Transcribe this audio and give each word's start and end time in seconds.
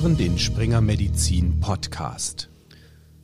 hören 0.00 0.16
den 0.16 0.38
Springer 0.38 0.80
Medizin 0.80 1.60
Podcast. 1.60 2.48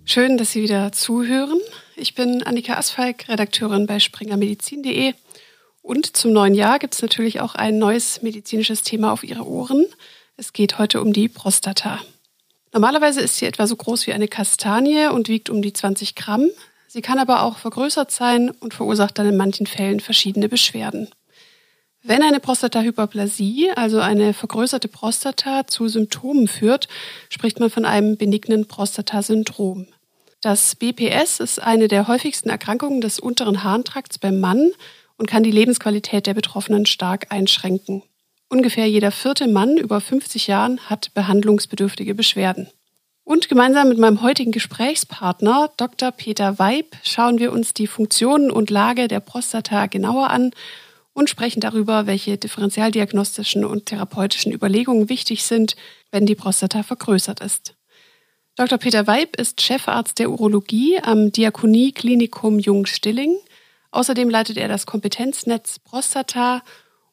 Schön, 0.04 0.37
dass 0.37 0.53
Sie 0.53 0.63
wieder 0.63 0.93
zuhören. 0.93 1.59
Ich 1.97 2.15
bin 2.15 2.43
Annika 2.43 2.75
Asfalk, 2.75 3.31
Redakteurin 3.31 3.87
bei 3.87 3.99
springermedizin.de. 3.99 5.15
Und 5.81 6.19
zum 6.19 6.35
neuen 6.35 6.53
Jahr 6.53 6.78
gibt 6.78 6.95
es 6.95 7.01
natürlich 7.01 7.41
auch 7.41 7.54
ein 7.54 7.78
neues 7.78 8.21
medizinisches 8.21 8.83
Thema 8.83 9.10
auf 9.10 9.24
Ihre 9.24 9.47
Ohren. 9.47 9.87
Es 10.37 10.53
geht 10.53 10.78
heute 10.78 11.01
um 11.01 11.15
die 11.15 11.28
Prostata. 11.31 11.99
Normalerweise 12.74 13.22
ist 13.22 13.38
sie 13.38 13.47
etwa 13.47 13.67
so 13.67 13.77
groß 13.77 14.06
wie 14.06 14.13
eine 14.13 14.29
Kastanie 14.29 15.06
und 15.06 15.29
wiegt 15.29 15.49
um 15.49 15.63
die 15.63 15.72
20 15.72 16.15
Gramm. 16.15 16.51
Sie 16.88 17.01
kann 17.01 17.19
aber 17.19 17.43
auch 17.43 17.56
vergrößert 17.56 18.11
sein 18.11 18.51
und 18.51 18.74
verursacht 18.74 19.19
dann 19.19 19.28
in 19.28 19.38
manchen 19.38 19.66
Fällen 19.66 20.00
verschiedene 20.00 20.50
Beschwerden. 20.50 21.08
Wenn 22.09 22.23
eine 22.23 22.38
Prostatahyperplasie, 22.38 23.73
also 23.74 23.98
eine 23.98 24.33
vergrößerte 24.33 24.87
Prostata, 24.87 25.66
zu 25.66 25.88
Symptomen 25.88 26.47
führt, 26.47 26.87
spricht 27.30 27.59
man 27.59 27.69
von 27.69 27.84
einem 27.84 28.16
benignen 28.16 28.69
Prostatasyndrom. 28.69 29.88
Das 30.41 30.77
BPS 30.77 31.41
ist 31.41 31.61
eine 31.61 31.88
der 31.88 32.06
häufigsten 32.06 32.48
Erkrankungen 32.48 33.00
des 33.00 33.19
unteren 33.19 33.64
Harntrakts 33.64 34.19
beim 34.19 34.38
Mann 34.38 34.70
und 35.16 35.28
kann 35.28 35.42
die 35.42 35.50
Lebensqualität 35.50 36.28
der 36.28 36.34
Betroffenen 36.34 36.87
stark 36.87 37.27
einschränken. 37.30 38.05
Ungefähr 38.48 38.88
jeder 38.88 39.11
vierte 39.11 39.48
Mann 39.48 39.77
über 39.77 40.00
50 40.00 40.47
Jahren 40.47 40.78
hat 40.88 41.12
behandlungsbedürftige 41.12 42.14
Beschwerden. 42.14 42.69
Und 43.25 43.48
gemeinsam 43.48 43.88
mit 43.88 43.98
meinem 43.98 44.23
heutigen 44.23 44.52
Gesprächspartner 44.52 45.73
Dr. 45.77 46.12
Peter 46.12 46.61
Weib 46.61 46.97
schauen 47.02 47.41
wir 47.41 47.50
uns 47.50 47.75
die 47.75 47.88
Funktionen 47.88 48.52
und 48.52 48.70
Lage 48.70 49.09
der 49.09 49.19
Prostata 49.19 49.86
genauer 49.86 50.30
an 50.30 50.52
und 51.17 51.31
sprechen 51.31 51.61
darüber, 51.61 52.06
welche 52.06 52.36
differentialdiagnostischen 52.36 53.64
und 53.64 53.86
therapeutischen 53.86 54.53
Überlegungen 54.53 55.09
wichtig 55.09 55.45
sind, 55.45 55.75
wenn 56.11 56.27
die 56.27 56.34
Prostata 56.34 56.83
vergrößert 56.83 57.41
ist. 57.41 57.75
Dr. 58.55 58.77
Peter 58.77 59.06
Weib 59.06 59.34
ist 59.36 59.62
Chefarzt 59.62 60.19
der 60.19 60.31
Urologie 60.31 60.98
am 61.00 61.33
Diakonie-Klinikum 61.33 62.58
Jungstilling. 62.58 63.34
Außerdem 63.92 64.28
leitet 64.28 64.58
er 64.58 64.69
das 64.69 64.84
Kompetenznetz 64.84 65.78
Prostata 65.78 66.62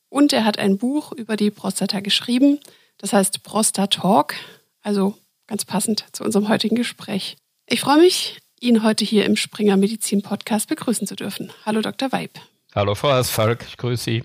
und 0.09 0.33
er 0.33 0.43
hat 0.43 0.59
ein 0.59 0.77
Buch 0.77 1.13
über 1.13 1.37
die 1.37 1.49
Prostata 1.49 2.01
geschrieben. 2.01 2.59
Das 2.97 3.13
heißt 3.13 3.43
Prostatalk, 3.43 4.35
also 4.81 5.15
ganz 5.47 5.63
passend 5.63 6.03
zu 6.11 6.25
unserem 6.25 6.49
heutigen 6.49 6.75
Gespräch. 6.75 7.37
Ich 7.67 7.79
freue 7.79 7.99
mich, 7.99 8.41
ihn 8.59 8.83
heute 8.83 9.05
hier 9.05 9.23
im 9.23 9.37
Springer 9.37 9.77
Medizin 9.77 10.21
Podcast 10.21 10.67
begrüßen 10.67 11.07
zu 11.07 11.15
dürfen. 11.15 11.53
Hallo 11.65 11.79
Dr. 11.79 12.11
Weib. 12.11 12.31
Hallo 12.75 12.95
Frau 12.95 13.09
Asfalk, 13.09 13.63
ich 13.67 13.77
grüße 13.77 14.03
Sie. 14.03 14.23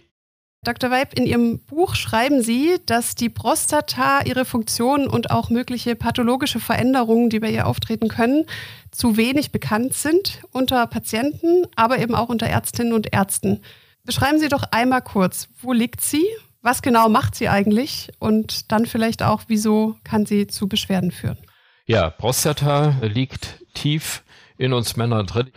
Dr. 0.65 0.91
Weib, 0.91 1.13
in 1.13 1.27
Ihrem 1.27 1.59
Buch 1.59 1.95
schreiben 1.95 2.43
Sie, 2.43 2.77
dass 2.87 3.15
die 3.15 3.29
Prostata, 3.29 4.23
ihre 4.25 4.47
Funktion 4.47 5.07
und 5.07 5.31
auch 5.31 5.51
mögliche 5.51 5.95
pathologische 5.95 6.59
Veränderungen, 6.59 7.29
die 7.29 7.41
bei 7.41 7.51
ihr 7.51 7.67
auftreten 7.67 8.09
können, 8.09 8.47
zu 8.91 9.19
wenig 9.19 9.53
bekannt 9.53 9.93
sind 9.93 10.41
unter 10.51 10.87
Patienten, 10.87 11.67
aber 11.77 11.99
eben 11.99 12.15
auch 12.15 12.31
unter 12.31 12.47
Ärztinnen 12.47 12.95
und 12.95 13.13
Ärzten. 13.13 13.61
Beschreiben 14.05 14.39
Sie 14.39 14.49
doch 14.49 14.65
einmal 14.71 15.03
kurz, 15.03 15.49
wo 15.61 15.75
liegt 15.75 16.01
sie? 16.01 16.25
Was 16.63 16.81
genau 16.81 17.11
macht 17.11 17.35
sie 17.35 17.51
eigentlich? 17.51 18.11
Und 18.19 18.73
dann 18.73 18.87
vielleicht 18.87 19.23
auch, 19.23 19.43
wieso 19.49 19.97
kann 20.05 20.25
sie 20.25 20.47
zu 20.47 20.69
Beschwerden 20.69 21.11
führen? 21.11 21.37
Ja, 21.85 22.09
Prostata 22.09 22.97
liegt 23.03 23.63
tief 23.75 24.23
in 24.57 24.73
uns 24.73 24.97
Männern 24.97 25.27
drin 25.27 25.53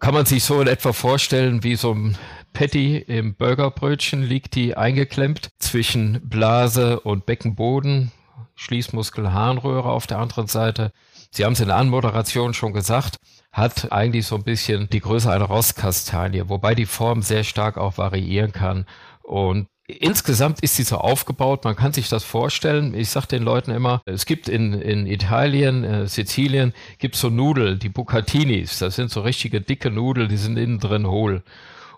kann 0.00 0.14
man 0.14 0.26
sich 0.26 0.44
so 0.44 0.60
in 0.60 0.68
etwa 0.68 0.92
vorstellen, 0.92 1.62
wie 1.62 1.76
so 1.76 1.92
ein 1.92 2.16
Patty 2.52 2.98
im 2.98 3.34
Burgerbrötchen 3.34 4.22
liegt 4.22 4.54
die 4.54 4.76
eingeklemmt 4.76 5.50
zwischen 5.58 6.20
Blase 6.28 7.00
und 7.00 7.26
Beckenboden, 7.26 8.12
Schließmuskel, 8.54 9.32
Harnröhre 9.32 9.90
auf 9.90 10.06
der 10.06 10.18
anderen 10.18 10.46
Seite. 10.46 10.92
Sie 11.30 11.44
haben 11.44 11.54
es 11.54 11.60
in 11.60 11.68
der 11.68 11.76
Anmoderation 11.76 12.52
schon 12.52 12.72
gesagt, 12.72 13.16
hat 13.52 13.90
eigentlich 13.90 14.26
so 14.26 14.36
ein 14.36 14.44
bisschen 14.44 14.88
die 14.90 15.00
Größe 15.00 15.30
einer 15.30 15.46
Rostkastanie, 15.46 16.48
wobei 16.48 16.74
die 16.74 16.86
Form 16.86 17.22
sehr 17.22 17.44
stark 17.44 17.78
auch 17.78 17.98
variieren 17.98 18.52
kann. 18.52 18.86
Und 19.22 19.68
Insgesamt 19.88 20.60
ist 20.60 20.76
sie 20.76 20.84
so 20.84 20.98
aufgebaut, 20.98 21.64
man 21.64 21.74
kann 21.74 21.92
sich 21.92 22.08
das 22.08 22.22
vorstellen. 22.22 22.94
Ich 22.94 23.10
sage 23.10 23.26
den 23.26 23.42
Leuten 23.42 23.72
immer, 23.72 24.00
es 24.06 24.26
gibt 24.26 24.48
in, 24.48 24.74
in 24.74 25.06
Italien, 25.06 25.82
äh, 25.82 26.06
Sizilien, 26.06 26.72
gibt 26.98 27.16
so 27.16 27.30
Nudeln, 27.30 27.78
die 27.78 27.88
Bucatinis. 27.88 28.78
Das 28.78 28.94
sind 28.94 29.10
so 29.10 29.22
richtige 29.22 29.60
dicke 29.60 29.90
Nudeln, 29.90 30.28
die 30.28 30.36
sind 30.36 30.56
innen 30.56 30.78
drin 30.78 31.06
hohl. 31.06 31.42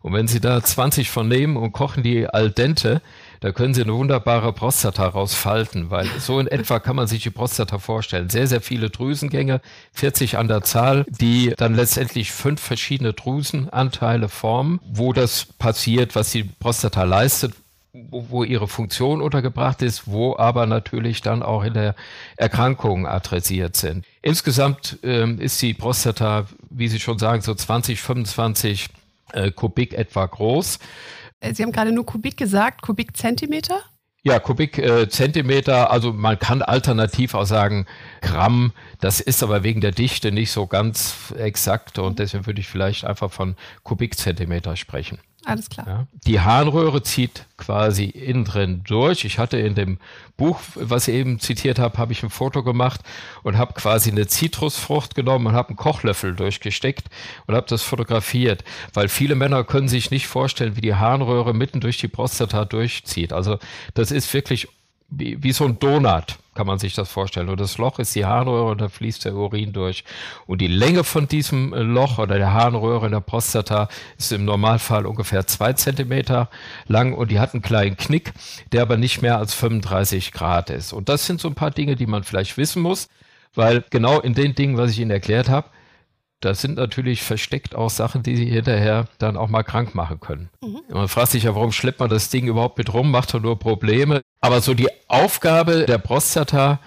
Und 0.05 0.13
wenn 0.13 0.29
Sie 0.29 0.39
da 0.39 0.63
20 0.63 1.09
von 1.09 1.29
nehmen 1.29 1.57
und 1.57 1.73
kochen 1.73 2.03
die 2.03 2.27
al 2.27 2.51
dente, 2.51 3.01
da 3.41 3.53
können 3.53 3.73
Sie 3.73 3.83
eine 3.83 3.95
wunderbare 3.95 4.53
Prostata 4.53 5.07
rausfalten, 5.07 5.91
weil 5.91 6.07
so 6.19 6.39
in 6.39 6.47
etwa 6.47 6.79
kann 6.79 6.97
man 6.97 7.07
sich 7.07 7.23
die 7.23 7.31
Prostata 7.31 7.79
vorstellen. 7.79 8.29
Sehr, 8.29 8.47
sehr 8.47 8.61
viele 8.61 8.91
Drüsengänge, 8.91 9.63
40 9.93 10.37
an 10.37 10.49
der 10.49 10.61
Zahl, 10.61 11.07
die 11.09 11.55
dann 11.57 11.75
letztendlich 11.75 12.33
fünf 12.33 12.61
verschiedene 12.61 13.15
Drüsenanteile 13.15 14.29
formen, 14.29 14.79
wo 14.85 15.15
das 15.15 15.47
passiert, 15.47 16.15
was 16.15 16.33
die 16.33 16.45
Prostata 16.45 17.05
leistet, 17.05 17.55
wo, 17.95 18.27
wo 18.29 18.45
ihre 18.45 18.67
Funktion 18.67 19.23
untergebracht 19.23 19.81
ist, 19.81 20.09
wo 20.09 20.37
aber 20.37 20.67
natürlich 20.67 21.21
dann 21.23 21.43
auch 21.43 21.63
in 21.63 21.75
der 21.75 21.95
Erkrankung 22.37 23.07
adressiert 23.07 23.77
sind. 23.77 24.05
Insgesamt 24.21 24.99
ähm, 25.03 25.41
ist 25.41 25.63
die 25.63 25.75
Prostata, 25.75 26.47
wie 26.71 26.89
Sie 26.89 26.99
schon 26.99 27.19
sagen, 27.19 27.41
so 27.41 27.55
20, 27.55 28.01
25 28.01 28.89
äh, 29.33 29.51
Kubik 29.53 29.95
etwa 29.95 30.27
groß. 30.27 30.81
Äh, 31.41 31.55
Sie 31.55 31.63
haben 31.63 31.73
gerade 31.73 31.93
nur 31.93 32.05
Kubik 32.05 32.37
gesagt, 32.37 32.83
Kubikzentimeter? 32.83 33.81
Ja, 34.25 34.41
Kubikzentimeter, 34.41 35.83
äh, 35.83 35.87
also 35.87 36.13
man 36.13 36.39
kann 36.39 36.63
alternativ 36.63 37.35
auch 37.35 37.45
sagen 37.45 37.87
Gramm, 38.23 38.73
das 39.01 39.21
ist 39.21 39.43
aber 39.43 39.63
wegen 39.63 39.83
der 39.83 39.93
Dichte 39.93 40.33
nicht 40.33 40.51
so 40.51 40.67
ganz 40.67 41.33
exakt 41.39 41.99
und 41.99 42.19
deswegen 42.19 42.47
würde 42.47 42.61
ich 42.61 42.69
vielleicht 42.69 43.05
einfach 43.05 43.31
von 43.31 43.55
Kubikzentimeter 43.83 44.77
sprechen. 44.77 45.19
Alles 45.45 45.69
klar. 45.69 45.87
Ja. 45.87 46.07
Die 46.27 46.41
Harnröhre 46.41 47.03
zieht 47.03 47.47
quasi 47.57 48.05
innen 48.05 48.45
drin 48.45 48.83
durch. 48.85 49.25
Ich 49.25 49.39
hatte 49.39 49.59
in 49.59 49.75
dem 49.75 49.99
Buch, 50.37 50.61
was 50.75 51.09
ich 51.09 51.15
eben 51.15 51.39
zitiert 51.39 51.79
habe, 51.79 51.99
habe 51.99 52.13
ich 52.13 52.23
ein 52.23 52.31
Foto 52.31 52.63
gemacht 52.63 53.01
und 53.43 53.59
habe 53.59 53.75
quasi 53.75 54.11
eine 54.11 54.27
Zitrusfrucht 54.27 55.15
genommen 55.15 55.49
und 55.49 55.53
habe 55.53 55.71
einen 55.71 55.77
Kochlöffel 55.77 56.35
durchgesteckt 56.35 57.09
und 57.47 57.55
habe 57.55 57.67
das 57.69 57.83
fotografiert, 57.83 58.65
weil 58.93 59.09
viele 59.09 59.35
Männer 59.35 59.65
können 59.65 59.89
sich 59.89 60.11
nicht 60.11 60.27
vorstellen, 60.27 60.77
wie 60.77 60.81
die 60.81 60.95
Harnröhre 60.95 61.55
mitten 61.55 61.81
durch 61.81 61.99
die 61.99 62.09
Prostata 62.09 62.65
durchzieht. 62.65 63.33
Also 63.33 63.59
das 63.95 64.11
ist 64.11 64.33
wirklich 64.35 64.69
wie, 65.11 65.43
wie 65.43 65.53
so 65.53 65.65
ein 65.65 65.79
Donut 65.79 66.39
kann 66.55 66.67
man 66.67 66.79
sich 66.79 66.95
das 66.95 67.11
vorstellen. 67.11 67.49
Und 67.49 67.61
das 67.61 67.79
Loch 67.79 67.99
ist 67.99 68.15
die 68.15 68.25
Harnröhre 68.25 68.71
und 68.71 68.81
da 68.81 68.89
fließt 68.89 69.25
der 69.25 69.35
Urin 69.35 69.73
durch. 69.73 70.05
Und 70.47 70.61
die 70.61 70.69
Länge 70.69 71.05
von 71.05 71.27
diesem 71.27 71.73
äh, 71.73 71.81
Loch 71.81 72.19
oder 72.19 72.39
der 72.39 72.53
Harnröhre 72.53 73.07
in 73.07 73.13
der 73.13 73.21
Prostata 73.21 73.89
ist 74.19 74.33
im 74.33 74.45
Normalfall 74.45 75.07
ungefähr 75.07 75.47
zwei 75.47 75.73
Zentimeter 75.73 76.49
lang 76.87 77.13
und 77.13 77.31
die 77.31 77.41
hat 77.41 77.55
einen 77.55 77.63
kleinen 77.63 77.97
Knick, 77.97 78.33
der 78.73 78.83
aber 78.83 78.97
nicht 78.97 79.21
mehr 79.21 79.39
als 79.39 79.55
35 79.55 80.33
Grad 80.33 80.71
ist. 80.71 80.93
Und 80.93 81.09
das 81.09 81.27
sind 81.27 81.41
so 81.41 81.49
ein 81.49 81.55
paar 81.55 81.71
Dinge, 81.71 81.97
die 81.97 82.07
man 82.07 82.23
vielleicht 82.23 82.57
wissen 82.57 82.83
muss, 82.83 83.09
weil 83.55 83.85
genau 83.91 84.21
in 84.21 84.35
den 84.35 84.55
Dingen, 84.55 84.77
was 84.77 84.93
ich 84.93 85.01
Ihnen 85.01 85.11
erklärt 85.11 85.49
habe, 85.49 85.69
da 86.41 86.55
sind 86.55 86.77
natürlich 86.77 87.23
versteckt 87.23 87.75
auch 87.75 87.91
Sachen, 87.91 88.23
die 88.23 88.37
sie 88.37 88.47
hinterher 88.47 89.09
dann 89.19 89.37
auch 89.37 89.49
mal 89.49 89.63
krank 89.63 89.95
machen 89.95 90.21
können. 90.21 90.51
Mhm. 90.63 90.81
Man 90.89 91.09
fragt 91.09 91.31
sich 91.31 91.45
ja, 91.45 91.55
warum 91.55 91.73
schleppt 91.73 92.01
man 92.01 92.11
das 92.11 92.29
Ding 92.29 92.47
überhaupt 92.47 92.77
mit 92.79 92.93
rum, 92.93 93.11
macht 93.11 93.33
doch 93.33 93.41
nur 93.41 93.59
Probleme. 93.59 94.21
Aber 94.41 94.61
so 94.61 94.75
die 94.75 94.91
Aufgabe 95.09 95.87
der 95.87 95.99
Prostata, 95.99 96.81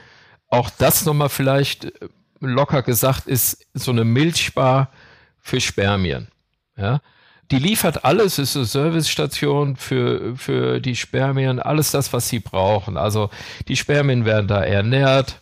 auch 0.50 0.69
das 0.69 1.06
nochmal 1.06 1.30
vielleicht 1.30 1.86
äh, 1.86 2.09
locker 2.40 2.84
gesagt, 2.84 3.28
ist 3.28 3.66
so 3.74 3.91
eine 3.91 4.03
Milchspar 4.03 4.91
für 5.40 5.59
Spermien. 5.59 6.28
Ja? 6.75 7.01
Die 7.50 7.60
liefert 7.60 8.04
alles, 8.04 8.39
ist 8.39 8.56
eine 8.56 8.66
Servicestation 8.66 9.77
für, 9.77 10.36
für 10.36 10.81
die 10.81 10.95
Spermien, 10.95 11.60
alles 11.60 11.92
das, 11.92 12.12
was 12.12 12.27
sie 12.27 12.39
brauchen. 12.39 12.98
Also 12.98 13.30
die 13.68 13.77
Spermien 13.77 14.25
werden 14.25 14.48
da 14.48 14.63
ernährt, 14.63 15.39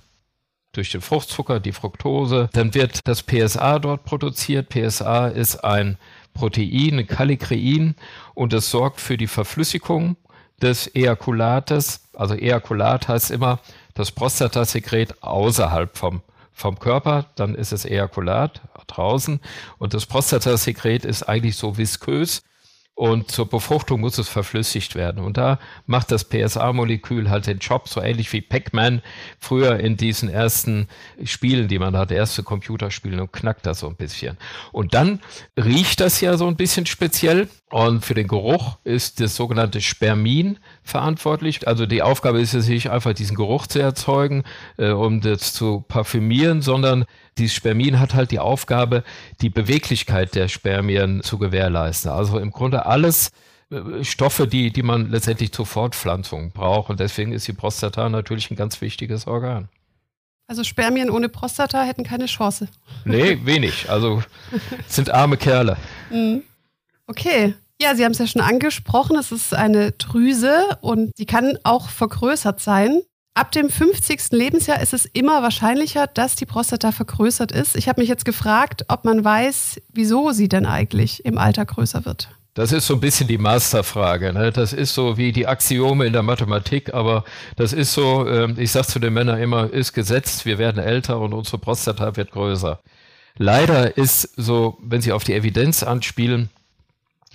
durch 0.75 0.91
den 0.91 1.01
Fruchtzucker, 1.01 1.59
die 1.59 1.71
Fructose. 1.71 2.49
Dann 2.53 2.73
wird 2.73 2.99
das 3.07 3.23
PSA 3.23 3.79
dort 3.79 4.05
produziert. 4.05 4.69
PSA 4.69 5.27
ist 5.27 5.63
ein 5.63 5.97
Protein, 6.33 6.99
ein 6.99 7.07
Kallikrein 7.07 7.95
und 8.33 8.53
es 8.53 8.69
sorgt 8.69 8.99
für 8.99 9.17
die 9.17 9.27
Verflüssigung 9.27 10.17
des 10.61 10.93
Ejakulates. 10.93 12.01
Also 12.13 12.35
Ejakulat 12.35 13.07
heißt 13.07 13.31
immer 13.31 13.59
das 13.93 14.11
Prostatasekret 14.11 15.23
außerhalb 15.23 15.97
vom, 15.97 16.21
vom 16.53 16.79
Körper, 16.79 17.27
dann 17.35 17.55
ist 17.55 17.71
es 17.71 17.85
Ejakulat 17.85 18.61
draußen 18.87 19.39
und 19.77 19.93
das 19.93 20.05
Prostatasekret 20.05 21.05
ist 21.05 21.23
eigentlich 21.23 21.55
so 21.55 21.77
viskös 21.77 22.43
und 22.95 23.29
zur 23.29 23.49
Befruchtung 23.49 23.99
muss 23.99 24.17
es 24.17 24.29
verflüssigt 24.29 24.95
werden. 24.95 25.23
Und 25.23 25.35
da 25.35 25.59
macht 25.85 26.11
das 26.11 26.23
PSA-Molekül 26.23 27.29
halt 27.29 27.45
den 27.45 27.59
Job, 27.59 27.89
so 27.89 28.01
ähnlich 28.01 28.31
wie 28.31 28.41
Pac-Man 28.41 29.01
früher 29.37 29.79
in 29.79 29.97
diesen 29.97 30.29
ersten 30.29 30.87
Spielen, 31.25 31.67
die 31.67 31.77
man 31.77 31.97
hatte, 31.97 32.15
erste 32.15 32.41
Computerspiele 32.41 33.21
und 33.21 33.33
knackt 33.33 33.65
das 33.65 33.79
so 33.79 33.89
ein 33.89 33.95
bisschen. 33.95 34.37
Und 34.71 34.93
dann 34.93 35.19
riecht 35.57 35.99
das 35.99 36.21
ja 36.21 36.37
so 36.37 36.47
ein 36.47 36.55
bisschen 36.55 36.85
speziell. 36.85 37.49
Und 37.69 38.05
für 38.05 38.13
den 38.13 38.29
Geruch 38.29 38.77
ist 38.85 39.19
das 39.19 39.35
sogenannte 39.35 39.81
Spermin 39.81 40.57
verantwortlich. 40.85 41.67
Also 41.67 41.85
die 41.85 42.01
Aufgabe 42.01 42.39
ist 42.39 42.53
es 42.53 42.67
nicht 42.67 42.91
einfach 42.91 43.13
diesen 43.13 43.35
Geruch 43.35 43.67
zu 43.67 43.79
erzeugen, 43.79 44.43
äh, 44.77 44.91
um 44.91 45.19
das 45.19 45.51
zu 45.51 45.83
parfümieren, 45.87 46.61
sondern 46.61 47.05
dieses 47.37 47.55
Spermin 47.55 47.99
hat 47.99 48.13
halt 48.13 48.31
die 48.31 48.39
Aufgabe, 48.39 49.03
die 49.41 49.49
Beweglichkeit 49.49 50.35
der 50.35 50.47
Spermien 50.47 51.23
zu 51.23 51.39
gewährleisten. 51.39 52.11
Also 52.11 52.37
im 52.39 52.51
Grunde 52.51 52.85
alles 52.85 53.31
äh, 53.71 54.03
Stoffe, 54.03 54.47
die, 54.47 54.71
die 54.71 54.83
man 54.83 55.09
letztendlich 55.09 55.51
zur 55.51 55.65
Fortpflanzung 55.65 56.51
braucht. 56.51 56.91
Und 56.91 56.99
deswegen 56.99 57.31
ist 57.31 57.47
die 57.47 57.53
Prostata 57.53 58.07
natürlich 58.07 58.51
ein 58.51 58.55
ganz 58.55 58.79
wichtiges 58.79 59.25
Organ. 59.25 59.67
Also 60.47 60.63
Spermien 60.63 61.09
ohne 61.09 61.27
Prostata 61.29 61.83
hätten 61.83 62.03
keine 62.03 62.27
Chance. 62.27 62.67
Nee, 63.03 63.39
wenig. 63.43 63.89
Also 63.89 64.21
sind 64.87 65.09
arme 65.09 65.37
Kerle. 65.37 65.77
Mhm. 66.11 66.43
Okay. 67.07 67.55
Ja, 67.81 67.93
Sie 67.93 68.05
haben 68.05 68.13
es 68.13 68.19
ja 68.19 68.27
schon 68.27 68.41
angesprochen. 68.41 69.17
Es 69.17 69.31
ist 69.31 69.53
eine 69.53 69.91
Drüse 69.91 70.77
und 70.81 71.11
sie 71.15 71.25
kann 71.25 71.57
auch 71.63 71.89
vergrößert 71.89 72.61
sein. 72.61 73.01
Ab 73.33 73.51
dem 73.51 73.69
50. 73.69 74.31
Lebensjahr 74.31 74.81
ist 74.81 74.93
es 74.93 75.05
immer 75.05 75.43
wahrscheinlicher, 75.43 76.07
dass 76.07 76.37
die 76.37 76.45
Prostata 76.45 76.93
vergrößert 76.93 77.51
ist. 77.51 77.75
Ich 77.75 77.89
habe 77.89 77.99
mich 77.99 78.07
jetzt 78.07 78.23
gefragt, 78.23 78.85
ob 78.87 79.03
man 79.03 79.25
weiß, 79.25 79.81
wieso 79.91 80.31
sie 80.31 80.47
denn 80.47 80.65
eigentlich 80.65 81.25
im 81.25 81.37
Alter 81.37 81.65
größer 81.65 82.05
wird. 82.05 82.29
Das 82.53 82.71
ist 82.71 82.87
so 82.87 82.93
ein 82.93 83.01
bisschen 83.01 83.27
die 83.27 83.37
Masterfrage. 83.37 84.31
Ne? 84.31 84.53
Das 84.53 84.71
ist 84.71 84.93
so 84.93 85.17
wie 85.17 85.33
die 85.33 85.45
Axiome 85.45 86.05
in 86.05 86.13
der 86.13 86.23
Mathematik, 86.23 86.93
aber 86.93 87.25
das 87.57 87.73
ist 87.73 87.91
so, 87.91 88.25
ähm, 88.25 88.55
ich 88.57 88.71
sage 88.71 88.87
zu 88.87 88.99
den 88.99 89.13
Männern 89.13 89.41
immer, 89.41 89.69
ist 89.69 89.91
gesetzt, 89.91 90.45
wir 90.45 90.57
werden 90.57 90.81
älter 90.81 91.19
und 91.19 91.33
unsere 91.33 91.57
Prostata 91.57 92.15
wird 92.15 92.31
größer. 92.31 92.79
Leider 93.37 93.97
ist 93.97 94.21
so, 94.37 94.77
wenn 94.81 95.01
Sie 95.01 95.11
auf 95.11 95.25
die 95.25 95.33
Evidenz 95.33 95.83
anspielen, 95.83 96.49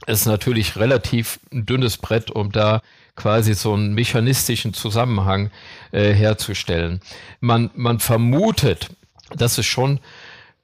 ist 0.06 0.26
natürlich 0.26 0.76
relativ 0.76 1.41
ein 1.52 1.67
dünnes 1.67 1.97
Brett, 1.97 2.31
um 2.31 2.52
da 2.52 2.82
quasi 3.17 3.55
so 3.55 3.75
einen 3.75 3.94
mechanistischen 3.94 4.73
Zusammenhang 4.73 5.50
äh, 5.93 6.12
herzustellen. 6.12 7.00
Man, 7.41 7.70
man 7.75 8.00
vermutet, 8.00 8.88
dass 9.37 9.58
es 9.58 9.67
schon 9.67 10.00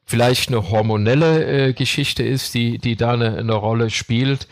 vielleicht 0.07 0.49
eine 0.49 0.71
hormonelle 0.71 1.69
äh, 1.69 1.73
Geschichte 1.73 2.23
ist, 2.23 2.55
die, 2.55 2.79
die 2.79 2.97
da 2.97 3.13
eine, 3.13 3.37
eine 3.37 3.55
Rolle 3.55 3.91
spielt. 3.91 4.47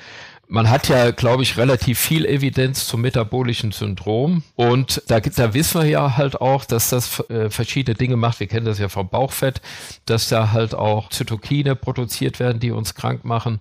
Man 0.46 0.68
hat 0.68 0.88
ja, 0.88 1.10
glaube 1.12 1.42
ich, 1.42 1.56
relativ 1.56 1.98
viel 1.98 2.26
Evidenz 2.26 2.86
zum 2.86 3.00
metabolischen 3.00 3.72
Syndrom. 3.72 4.42
Und 4.56 5.02
da, 5.06 5.20
da 5.20 5.54
wissen 5.54 5.80
wir 5.80 5.88
ja 5.88 6.16
halt 6.16 6.40
auch, 6.40 6.64
dass 6.66 6.90
das 6.90 7.20
äh, 7.30 7.48
verschiedene 7.48 7.96
Dinge 7.96 8.16
macht. 8.16 8.40
Wir 8.40 8.46
kennen 8.46 8.66
das 8.66 8.78
ja 8.78 8.88
vom 8.88 9.08
Bauchfett, 9.08 9.62
dass 10.04 10.28
da 10.28 10.52
halt 10.52 10.74
auch 10.74 11.08
Zytokine 11.08 11.74
produziert 11.74 12.40
werden, 12.40 12.60
die 12.60 12.72
uns 12.72 12.94
krank 12.94 13.24
machen. 13.24 13.60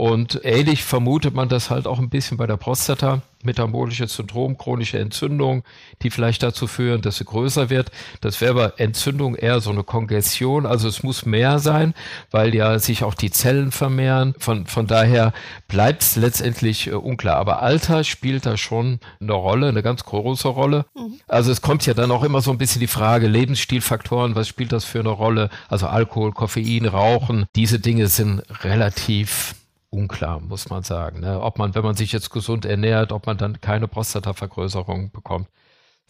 Und 0.00 0.40
ähnlich 0.44 0.82
vermutet 0.82 1.34
man 1.34 1.50
das 1.50 1.68
halt 1.68 1.86
auch 1.86 1.98
ein 1.98 2.08
bisschen 2.08 2.38
bei 2.38 2.46
der 2.46 2.56
Prostata. 2.56 3.20
Metabolisches 3.42 4.14
Syndrom, 4.14 4.56
chronische 4.56 4.98
Entzündung, 4.98 5.62
die 6.00 6.08
vielleicht 6.08 6.42
dazu 6.42 6.66
führen, 6.66 7.02
dass 7.02 7.18
sie 7.18 7.26
größer 7.26 7.68
wird. 7.68 7.90
Das 8.22 8.40
wäre 8.40 8.52
aber 8.52 8.80
Entzündung 8.80 9.34
eher 9.34 9.60
so 9.60 9.68
eine 9.68 9.84
Kongestion. 9.84 10.64
Also 10.64 10.88
es 10.88 11.02
muss 11.02 11.26
mehr 11.26 11.58
sein, 11.58 11.92
weil 12.30 12.54
ja 12.54 12.78
sich 12.78 13.04
auch 13.04 13.12
die 13.12 13.30
Zellen 13.30 13.72
vermehren. 13.72 14.34
Von, 14.38 14.66
von 14.66 14.86
daher 14.86 15.34
bleibt 15.68 16.00
es 16.00 16.16
letztendlich 16.16 16.86
äh, 16.86 16.92
unklar. 16.92 17.36
Aber 17.36 17.60
Alter 17.60 18.02
spielt 18.02 18.46
da 18.46 18.56
schon 18.56 19.00
eine 19.20 19.34
Rolle, 19.34 19.68
eine 19.68 19.82
ganz 19.82 20.04
große 20.04 20.48
Rolle. 20.48 20.86
Mhm. 20.94 21.20
Also 21.28 21.52
es 21.52 21.60
kommt 21.60 21.84
ja 21.84 21.92
dann 21.92 22.10
auch 22.10 22.24
immer 22.24 22.40
so 22.40 22.50
ein 22.50 22.58
bisschen 22.58 22.80
die 22.80 22.86
Frage, 22.86 23.26
Lebensstilfaktoren, 23.26 24.34
was 24.34 24.48
spielt 24.48 24.72
das 24.72 24.86
für 24.86 25.00
eine 25.00 25.10
Rolle? 25.10 25.50
Also 25.68 25.88
Alkohol, 25.88 26.32
Koffein, 26.32 26.86
Rauchen, 26.86 27.44
diese 27.54 27.80
Dinge 27.80 28.08
sind 28.08 28.42
relativ 28.64 29.54
unklar, 29.90 30.40
muss 30.40 30.70
man 30.70 30.82
sagen. 30.82 31.20
Ne? 31.20 31.40
Ob 31.40 31.58
man, 31.58 31.74
wenn 31.74 31.82
man 31.82 31.96
sich 31.96 32.12
jetzt 32.12 32.30
gesund 32.30 32.64
ernährt, 32.64 33.12
ob 33.12 33.26
man 33.26 33.36
dann 33.36 33.60
keine 33.60 33.88
Prostatavergrößerung 33.88 35.10
bekommt. 35.10 35.48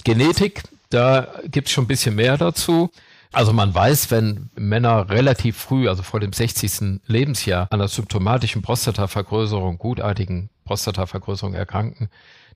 Genetik, 0.04 0.62
da 0.90 1.28
gibt 1.44 1.68
es 1.68 1.72
schon 1.72 1.84
ein 1.84 1.88
bisschen 1.88 2.14
mehr 2.14 2.36
dazu. 2.36 2.90
Also 3.32 3.52
man 3.52 3.72
weiß, 3.74 4.10
wenn 4.10 4.50
Männer 4.56 5.08
relativ 5.08 5.56
früh, 5.56 5.88
also 5.88 6.02
vor 6.02 6.20
dem 6.20 6.32
60. 6.32 7.00
Lebensjahr, 7.06 7.68
an 7.70 7.78
der 7.78 7.88
symptomatischen 7.88 8.62
Prostatavergrößerung, 8.62 9.78
gutartigen 9.78 10.50
Prostatavergrößerung 10.64 11.54
erkranken, 11.54 12.08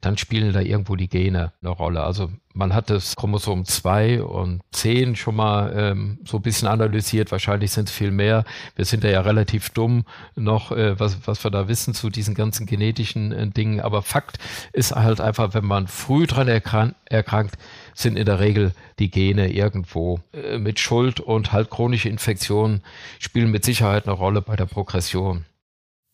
dann 0.04 0.18
spielen 0.18 0.52
da 0.52 0.60
irgendwo 0.60 0.96
die 0.96 1.08
Gene 1.08 1.52
eine 1.62 1.70
Rolle. 1.70 2.02
Also 2.02 2.30
man 2.52 2.72
hat 2.72 2.88
das 2.88 3.16
Chromosom 3.16 3.64
2 3.64 4.22
und 4.22 4.60
10 4.72 5.16
schon 5.16 5.36
mal 5.36 5.72
ähm, 5.76 6.18
so 6.24 6.38
ein 6.38 6.42
bisschen 6.42 6.68
analysiert. 6.68 7.32
Wahrscheinlich 7.32 7.72
sind 7.72 7.88
es 7.88 7.94
viel 7.94 8.10
mehr. 8.10 8.44
Wir 8.76 8.84
sind 8.84 9.02
da 9.02 9.08
ja 9.08 9.20
relativ 9.22 9.70
dumm 9.70 10.04
noch, 10.36 10.70
äh, 10.70 10.98
was, 10.98 11.26
was 11.26 11.42
wir 11.42 11.50
da 11.50 11.68
wissen 11.68 11.94
zu 11.94 12.10
diesen 12.10 12.34
ganzen 12.34 12.66
genetischen 12.66 13.32
äh, 13.32 13.48
Dingen. 13.48 13.80
Aber 13.80 14.02
Fakt 14.02 14.38
ist 14.72 14.92
halt 14.92 15.20
einfach, 15.20 15.54
wenn 15.54 15.64
man 15.64 15.88
früh 15.88 16.26
dran 16.26 16.48
erkrankt, 16.48 16.96
erkrankt 17.06 17.56
sind 17.94 18.16
in 18.16 18.26
der 18.26 18.40
Regel 18.40 18.72
die 18.98 19.10
Gene 19.10 19.52
irgendwo 19.52 20.20
äh, 20.32 20.58
mit 20.58 20.78
Schuld 20.78 21.20
und 21.20 21.52
halt 21.52 21.70
chronische 21.70 22.08
Infektionen 22.08 22.82
spielen 23.18 23.50
mit 23.50 23.64
Sicherheit 23.64 24.06
eine 24.06 24.14
Rolle 24.14 24.42
bei 24.42 24.56
der 24.56 24.66
Progression 24.66 25.44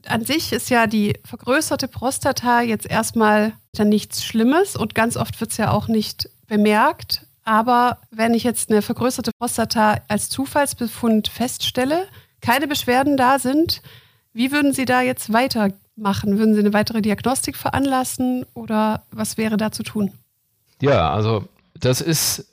an 0.07 0.25
sich 0.25 0.53
ist 0.53 0.71
ja 0.71 0.87
die 0.87 1.19
vergrößerte 1.25 1.89
Prostata 1.89 2.63
jetzt 2.63 2.87
erstmal 2.87 3.53
dann 3.73 3.89
nichts 3.89 4.25
Schlimmes 4.25 4.77
und 4.77 4.95
ganz 4.95 5.17
oft 5.17 5.41
wird 5.41 5.51
es 5.51 5.57
ja 5.57 5.71
auch 5.71 5.89
nicht 5.89 6.29
bemerkt. 6.47 7.27
Aber 7.45 7.99
wenn 8.11 8.35
ich 8.35 8.45
jetzt 8.45 8.71
eine 8.71 8.83
vergrößerte 8.83 9.31
Prostata 9.39 10.01
als 10.09 10.29
Zufallsbefund 10.29 11.29
feststelle, 11.29 12.07
keine 12.41 12.67
Beschwerden 12.67 13.17
da 13.17 13.39
sind, 13.39 13.83
wie 14.33 14.53
würden 14.53 14.73
Sie 14.73 14.85
da 14.85 15.03
jetzt 15.03 15.33
weitermachen? 15.33 16.39
Würden 16.39 16.55
Sie 16.55 16.61
eine 16.61 16.73
weitere 16.73 17.03
Diagnostik 17.03 17.57
veranlassen 17.57 18.47
oder 18.55 19.03
was 19.11 19.37
wäre 19.37 19.57
da 19.57 19.73
zu 19.73 19.83
tun? 19.83 20.13
Ja, 20.81 21.11
also 21.13 21.45
das 21.75 22.01
ist 22.01 22.47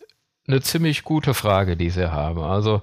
eine 0.48 0.62
ziemlich 0.62 1.04
gute 1.04 1.34
Frage, 1.34 1.78
die 1.78 1.90
Sie 1.90 2.12
haben. 2.12 2.42
Also 2.42 2.82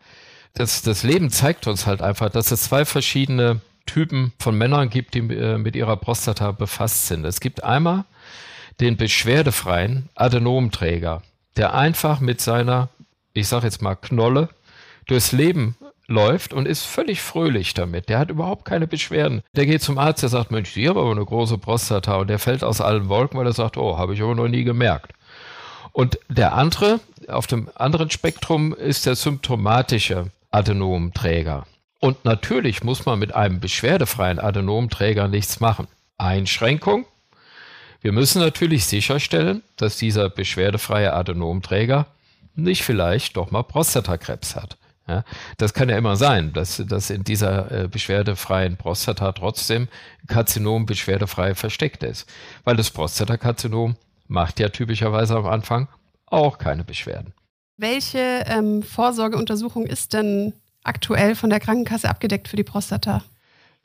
das, 0.54 0.82
das 0.82 1.02
Leben 1.02 1.30
zeigt 1.30 1.66
uns 1.66 1.86
halt 1.86 2.02
einfach, 2.02 2.30
dass 2.30 2.50
es 2.50 2.62
zwei 2.64 2.84
verschiedene 2.84 3.60
Typen 3.86 4.32
von 4.38 4.56
Männern 4.56 4.90
gibt, 4.90 5.14
die 5.14 5.20
äh, 5.20 5.58
mit 5.58 5.76
ihrer 5.76 5.96
Prostata 5.96 6.52
befasst 6.52 7.06
sind. 7.06 7.24
Es 7.24 7.40
gibt 7.40 7.64
einmal 7.64 8.04
den 8.80 8.96
beschwerdefreien 8.96 10.08
Adenomträger, 10.14 11.22
der 11.56 11.74
einfach 11.74 12.20
mit 12.20 12.40
seiner, 12.40 12.88
ich 13.32 13.48
sage 13.48 13.66
jetzt 13.66 13.82
mal 13.82 13.94
Knolle, 13.94 14.48
durchs 15.06 15.32
Leben 15.32 15.76
läuft 16.06 16.52
und 16.52 16.66
ist 16.66 16.84
völlig 16.84 17.22
fröhlich 17.22 17.74
damit. 17.74 18.08
Der 18.08 18.18
hat 18.18 18.30
überhaupt 18.30 18.64
keine 18.64 18.86
Beschwerden. 18.86 19.42
Der 19.54 19.66
geht 19.66 19.82
zum 19.82 19.98
Arzt, 19.98 20.22
der 20.22 20.28
sagt, 20.28 20.50
Mensch, 20.50 20.72
Sie 20.72 20.88
haben 20.88 20.98
aber 20.98 21.10
eine 21.10 21.24
große 21.24 21.58
Prostata 21.58 22.16
und 22.16 22.28
der 22.28 22.38
fällt 22.38 22.64
aus 22.64 22.80
allen 22.80 23.08
Wolken, 23.08 23.38
weil 23.38 23.46
er 23.46 23.52
sagt, 23.52 23.76
oh, 23.76 23.96
habe 23.96 24.14
ich 24.14 24.22
aber 24.22 24.34
noch 24.34 24.48
nie 24.48 24.64
gemerkt. 24.64 25.12
Und 25.92 26.18
der 26.28 26.54
andere, 26.54 27.00
auf 27.28 27.46
dem 27.46 27.70
anderen 27.74 28.10
Spektrum 28.10 28.74
ist 28.74 29.06
der 29.06 29.14
symptomatische 29.14 30.30
Adenomträger. 30.50 31.66
Und 32.00 32.24
natürlich 32.24 32.84
muss 32.84 33.06
man 33.06 33.18
mit 33.18 33.34
einem 33.34 33.60
beschwerdefreien 33.60 34.38
Adenomträger 34.38 35.28
nichts 35.28 35.60
machen. 35.60 35.86
Einschränkung. 36.18 37.06
Wir 38.00 38.12
müssen 38.12 38.40
natürlich 38.40 38.84
sicherstellen, 38.84 39.62
dass 39.76 39.96
dieser 39.96 40.28
beschwerdefreie 40.28 41.14
Adenomträger 41.14 42.06
nicht 42.54 42.82
vielleicht 42.82 43.36
doch 43.36 43.50
mal 43.50 43.62
Prostatakrebs 43.62 44.54
hat. 44.56 44.76
Ja, 45.06 45.24
das 45.58 45.74
kann 45.74 45.90
ja 45.90 45.98
immer 45.98 46.16
sein, 46.16 46.54
dass, 46.54 46.82
dass 46.86 47.10
in 47.10 47.24
dieser 47.24 47.70
äh, 47.70 47.88
beschwerdefreien 47.88 48.78
Prostata 48.78 49.32
trotzdem 49.32 49.88
Karzinom 50.28 50.86
beschwerdefrei 50.86 51.54
versteckt 51.54 52.02
ist. 52.02 52.26
Weil 52.64 52.76
das 52.76 52.90
Prostatakarzinom 52.90 53.96
macht 54.28 54.60
ja 54.60 54.70
typischerweise 54.70 55.36
am 55.36 55.46
Anfang 55.46 55.88
auch 56.26 56.56
keine 56.56 56.84
Beschwerden. 56.84 57.34
Welche 57.76 58.44
ähm, 58.46 58.82
Vorsorgeuntersuchung 58.82 59.84
ist 59.84 60.14
denn 60.14 60.54
aktuell 60.84 61.34
von 61.34 61.50
der 61.50 61.60
Krankenkasse 61.60 62.08
abgedeckt 62.08 62.48
für 62.48 62.56
die 62.56 62.64
Prostata? 62.64 63.22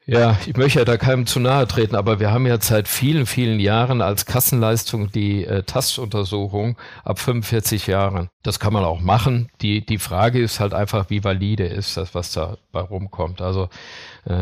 Ja, 0.06 0.39
ich 0.48 0.58
möchte 0.58 0.79
ja 0.79 0.86
da 0.86 0.98
keinem 0.98 1.27
zu 1.27 1.39
nahe 1.39 1.68
treten, 1.68 1.96
aber 1.96 2.20
wir 2.20 2.32
haben 2.32 2.48
ja 2.48 2.60
seit 2.60 2.88
vielen, 2.88 3.27
vielen 3.27 3.60
Jahren 3.60 4.01
als 4.01 4.25
Kassenleistung 4.25 5.12
die 5.12 5.46
äh, 5.46 5.62
Tastuntersuchung 5.62 6.77
ab 7.03 7.20
45 7.20 7.86
Jahren. 7.86 8.29
Das 8.41 8.60
kann 8.60 8.74
man 8.74 8.86
auch 8.86 9.01
machen. 9.01 9.51
Die, 9.62 9.86
die 9.86 10.00
Frage 10.00 10.39
ist 10.39 10.60
halt 10.60 10.74
einfach, 10.74 11.12
wie 11.12 11.24
valide 11.24 11.65
ist 11.65 11.96
das, 11.96 12.15
was 12.15 12.32
dabei 12.32 12.79
rumkommt. 12.79 13.39
Also 13.39 13.70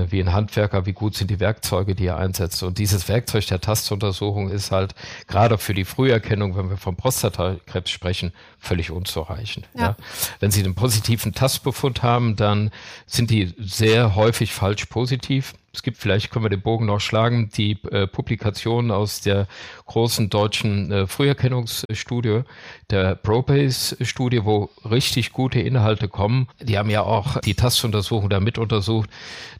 wie 0.09 0.19
ein 0.19 0.33
Handwerker, 0.33 0.85
wie 0.85 0.93
gut 0.93 1.15
sind 1.15 1.31
die 1.31 1.39
Werkzeuge, 1.39 1.95
die 1.95 2.07
er 2.07 2.17
einsetzt. 2.17 2.61
Und 2.63 2.77
dieses 2.77 3.07
Werkzeug 3.07 3.47
der 3.47 3.61
Tastuntersuchung 3.61 4.49
ist 4.49 4.71
halt 4.71 4.95
gerade 5.27 5.57
für 5.57 5.73
die 5.73 5.85
Früherkennung, 5.85 6.57
wenn 6.57 6.69
wir 6.69 6.77
vom 6.77 6.95
Prostatakrebs 6.95 7.89
sprechen, 7.89 8.33
völlig 8.59 8.91
unzureichend. 8.91 9.65
Ja. 9.73 9.81
Ja. 9.81 9.95
Wenn 10.39 10.51
Sie 10.51 10.63
einen 10.63 10.75
positiven 10.75 11.33
Tastbefund 11.33 12.03
haben, 12.03 12.35
dann 12.35 12.71
sind 13.05 13.31
die 13.31 13.53
sehr 13.57 14.15
häufig 14.15 14.51
falsch 14.53 14.85
positiv. 14.85 15.53
Es 15.77 15.83
gibt, 15.83 15.97
vielleicht 15.97 16.31
können 16.31 16.43
wir 16.43 16.49
den 16.49 16.61
Bogen 16.61 16.87
noch 16.87 16.99
schlagen, 16.99 17.51
die 17.55 17.77
äh, 17.91 18.07
Publikationen 18.07 18.89
aus 18.89 19.21
der 19.21 19.47
großen 19.85 20.27
deutschen 20.31 20.91
äh, 20.91 21.05
Früherkennungsstudie, 21.05 22.41
der 22.89 23.13
ProBase-Studie, 23.13 24.43
wo 24.43 24.71
richtig 24.89 25.33
gute 25.33 25.59
Inhalte 25.59 26.07
kommen. 26.07 26.47
Die 26.59 26.79
haben 26.79 26.89
ja 26.89 27.03
auch 27.03 27.39
die 27.41 27.53
Tastuntersuchung 27.53 28.27
da 28.27 28.39
mit 28.39 28.57
untersucht, 28.57 29.11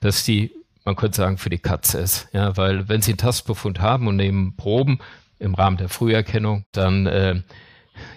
dass 0.01 0.23
die, 0.23 0.51
man 0.85 0.95
könnte 0.95 1.17
sagen, 1.17 1.37
für 1.37 1.51
die 1.51 1.59
Katze 1.59 1.99
ist. 1.99 2.29
Ja, 2.33 2.57
weil 2.57 2.89
wenn 2.89 3.03
sie 3.03 3.11
einen 3.11 3.19
Tastbefund 3.19 3.79
haben 3.79 4.07
und 4.07 4.15
nehmen 4.15 4.55
Proben 4.55 4.97
im 5.37 5.53
Rahmen 5.53 5.77
der 5.77 5.89
Früherkennung, 5.89 6.65
dann 6.71 7.05
äh, 7.05 7.41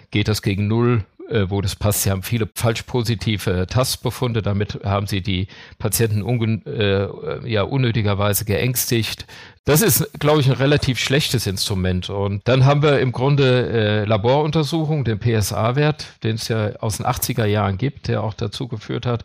geht 0.09 0.27
das 0.27 0.41
gegen 0.41 0.67
Null 0.67 1.05
wo 1.49 1.61
das 1.61 1.75
passt. 1.75 2.03
Sie 2.03 2.11
haben 2.11 2.23
viele 2.23 2.49
falsch 2.55 2.83
positive 2.83 3.67
Tastbefunde. 3.67 4.41
Damit 4.41 4.79
haben 4.83 5.07
sie 5.07 5.21
die 5.21 5.47
Patienten 5.79 6.21
äh, 6.65 7.49
ja, 7.49 7.63
unnötigerweise 7.63 8.45
geängstigt. 8.45 9.25
Das 9.65 9.81
ist, 9.81 10.19
glaube 10.19 10.41
ich, 10.41 10.47
ein 10.47 10.53
relativ 10.57 10.97
schlechtes 10.99 11.45
Instrument. 11.45 12.09
Und 12.09 12.47
dann 12.47 12.65
haben 12.65 12.81
wir 12.81 12.99
im 12.99 13.11
Grunde 13.11 13.69
äh, 13.69 14.05
Laboruntersuchungen, 14.05 15.05
den 15.05 15.19
PSA-Wert, 15.19 16.07
den 16.23 16.35
es 16.35 16.47
ja 16.47 16.75
aus 16.77 16.97
den 16.97 17.05
80er 17.05 17.45
Jahren 17.45 17.77
gibt, 17.77 18.07
der 18.07 18.23
auch 18.23 18.33
dazu 18.33 18.67
geführt 18.67 19.05
hat, 19.05 19.23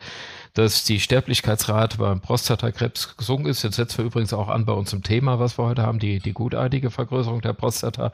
dass 0.56 0.84
die 0.84 1.00
Sterblichkeitsrate 1.00 1.98
beim 1.98 2.20
Prostatakrebs 2.20 3.18
gesunken 3.18 3.46
ist. 3.46 3.62
Jetzt 3.62 3.76
setzen 3.76 3.98
wir 3.98 4.04
übrigens 4.06 4.32
auch 4.32 4.48
an 4.48 4.64
bei 4.64 4.72
unserem 4.72 5.02
Thema, 5.02 5.38
was 5.38 5.58
wir 5.58 5.66
heute 5.66 5.82
haben, 5.82 5.98
die, 5.98 6.18
die 6.18 6.32
gutartige 6.32 6.90
Vergrößerung 6.90 7.42
der 7.42 7.52
Prostata. 7.52 8.10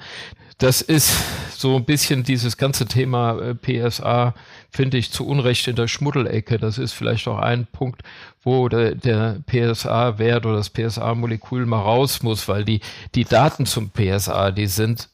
Das 0.58 0.82
ist 0.82 1.16
so 1.56 1.76
ein 1.76 1.84
bisschen 1.84 2.24
dieses 2.24 2.56
ganze 2.56 2.86
Thema 2.86 3.38
äh, 3.38 3.54
PSA, 3.54 4.34
finde 4.70 4.98
ich, 4.98 5.12
zu 5.12 5.24
Unrecht 5.24 5.68
in 5.68 5.76
der 5.76 5.86
Schmuddelecke. 5.86 6.58
Das 6.58 6.78
ist 6.78 6.92
vielleicht 6.92 7.28
auch 7.28 7.38
ein 7.38 7.66
Punkt, 7.66 8.02
wo 8.42 8.68
der, 8.68 8.96
der 8.96 9.38
PSA-Wert 9.46 10.44
oder 10.44 10.56
das 10.56 10.70
PSA-Molekül 10.70 11.64
mal 11.64 11.80
raus 11.80 12.24
muss, 12.24 12.48
weil 12.48 12.64
die, 12.64 12.80
die 13.14 13.24
Daten 13.24 13.66
zum 13.66 13.90
PSA, 13.90 14.50
die 14.50 14.66
sind 14.66 15.08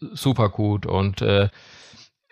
super 0.00 0.48
gut 0.48 0.86
und 0.86 1.20
äh, 1.20 1.50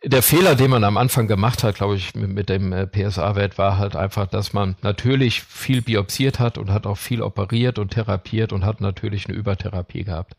der 0.03 0.23
Fehler, 0.23 0.55
den 0.55 0.71
man 0.71 0.85
am 0.85 0.97
Anfang 0.97 1.27
gemacht 1.27 1.63
hat, 1.63 1.75
glaube 1.75 1.97
ich, 1.97 2.15
mit, 2.15 2.31
mit 2.31 2.49
dem 2.49 2.73
äh, 2.73 2.87
PSA-Wert, 2.87 3.59
war 3.59 3.77
halt 3.77 3.97
einfach, 3.97 4.27
dass 4.27 4.53
man 4.53 4.77
natürlich 4.83 5.43
viel 5.43 5.83
biopsiert 5.83 6.39
hat 6.39 6.57
und 6.57 6.71
hat 6.71 6.87
auch 6.87 6.97
viel 6.97 7.23
operiert 7.23 7.79
und 7.79 7.91
therapiert 7.91 8.53
und 8.53 8.65
hat 8.65 8.81
natürlich 8.81 9.27
eine 9.27 9.37
Übertherapie 9.37 10.05
gehabt. 10.05 10.37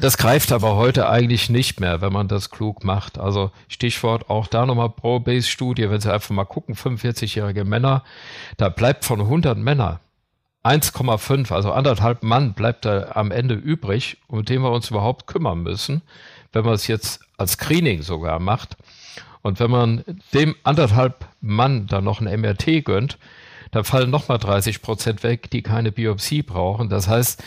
Das 0.00 0.16
greift 0.16 0.52
aber 0.52 0.76
heute 0.76 1.08
eigentlich 1.10 1.50
nicht 1.50 1.80
mehr, 1.80 2.00
wenn 2.00 2.12
man 2.12 2.28
das 2.28 2.50
klug 2.50 2.84
macht. 2.84 3.18
Also 3.18 3.50
Stichwort 3.68 4.30
auch 4.30 4.46
da 4.46 4.64
nochmal 4.64 4.88
Pro-Base-Studie, 4.88 5.90
wenn 5.90 6.00
Sie 6.00 6.12
einfach 6.12 6.30
mal 6.30 6.44
gucken, 6.44 6.74
45-jährige 6.74 7.64
Männer, 7.64 8.02
da 8.56 8.68
bleibt 8.68 9.04
von 9.04 9.20
100 9.20 9.58
Männer 9.58 10.00
1,5, 10.62 11.52
also 11.52 11.72
anderthalb 11.72 12.22
Mann 12.22 12.54
bleibt 12.54 12.86
da 12.86 13.10
am 13.14 13.30
Ende 13.30 13.54
übrig, 13.54 14.16
um 14.28 14.44
den 14.44 14.62
wir 14.62 14.70
uns 14.70 14.88
überhaupt 14.88 15.26
kümmern 15.26 15.62
müssen 15.62 16.00
wenn 16.54 16.64
man 16.64 16.74
es 16.74 16.86
jetzt 16.86 17.20
als 17.36 17.52
Screening 17.52 18.02
sogar 18.02 18.38
macht 18.38 18.76
und 19.42 19.60
wenn 19.60 19.70
man 19.70 20.04
dem 20.32 20.54
anderthalb 20.62 21.26
Mann 21.40 21.86
dann 21.86 22.04
noch 22.04 22.20
ein 22.20 22.40
MRT 22.40 22.84
gönnt, 22.84 23.18
dann 23.72 23.84
fallen 23.84 24.10
nochmal 24.10 24.38
30 24.38 24.80
Prozent 24.82 25.22
weg, 25.22 25.50
die 25.50 25.62
keine 25.62 25.92
Biopsie 25.92 26.42
brauchen. 26.42 26.88
Das 26.88 27.08
heißt, 27.08 27.42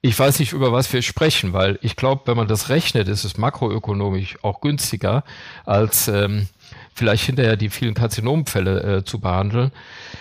ich 0.00 0.18
weiß 0.18 0.38
nicht, 0.38 0.52
über 0.52 0.72
was 0.72 0.92
wir 0.92 1.02
sprechen, 1.02 1.52
weil 1.52 1.78
ich 1.82 1.96
glaube, 1.96 2.22
wenn 2.26 2.36
man 2.36 2.48
das 2.48 2.68
rechnet, 2.68 3.08
ist 3.08 3.24
es 3.24 3.36
makroökonomisch 3.36 4.42
auch 4.42 4.60
günstiger, 4.60 5.22
als 5.64 6.08
ähm, 6.08 6.48
vielleicht 6.94 7.24
hinterher 7.24 7.56
die 7.56 7.70
vielen 7.70 7.94
Karzinomenfälle 7.94 8.98
äh, 8.98 9.04
zu 9.04 9.20
behandeln. 9.20 9.70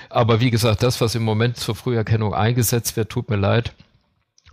Aber 0.09 0.41
wie 0.41 0.51
gesagt, 0.51 0.83
das, 0.83 1.01
was 1.01 1.15
im 1.15 1.23
Moment 1.23 1.57
zur 1.57 1.75
Früherkennung 1.75 2.33
eingesetzt 2.33 2.97
wird, 2.97 3.09
tut 3.09 3.29
mir 3.29 3.37
leid, 3.37 3.73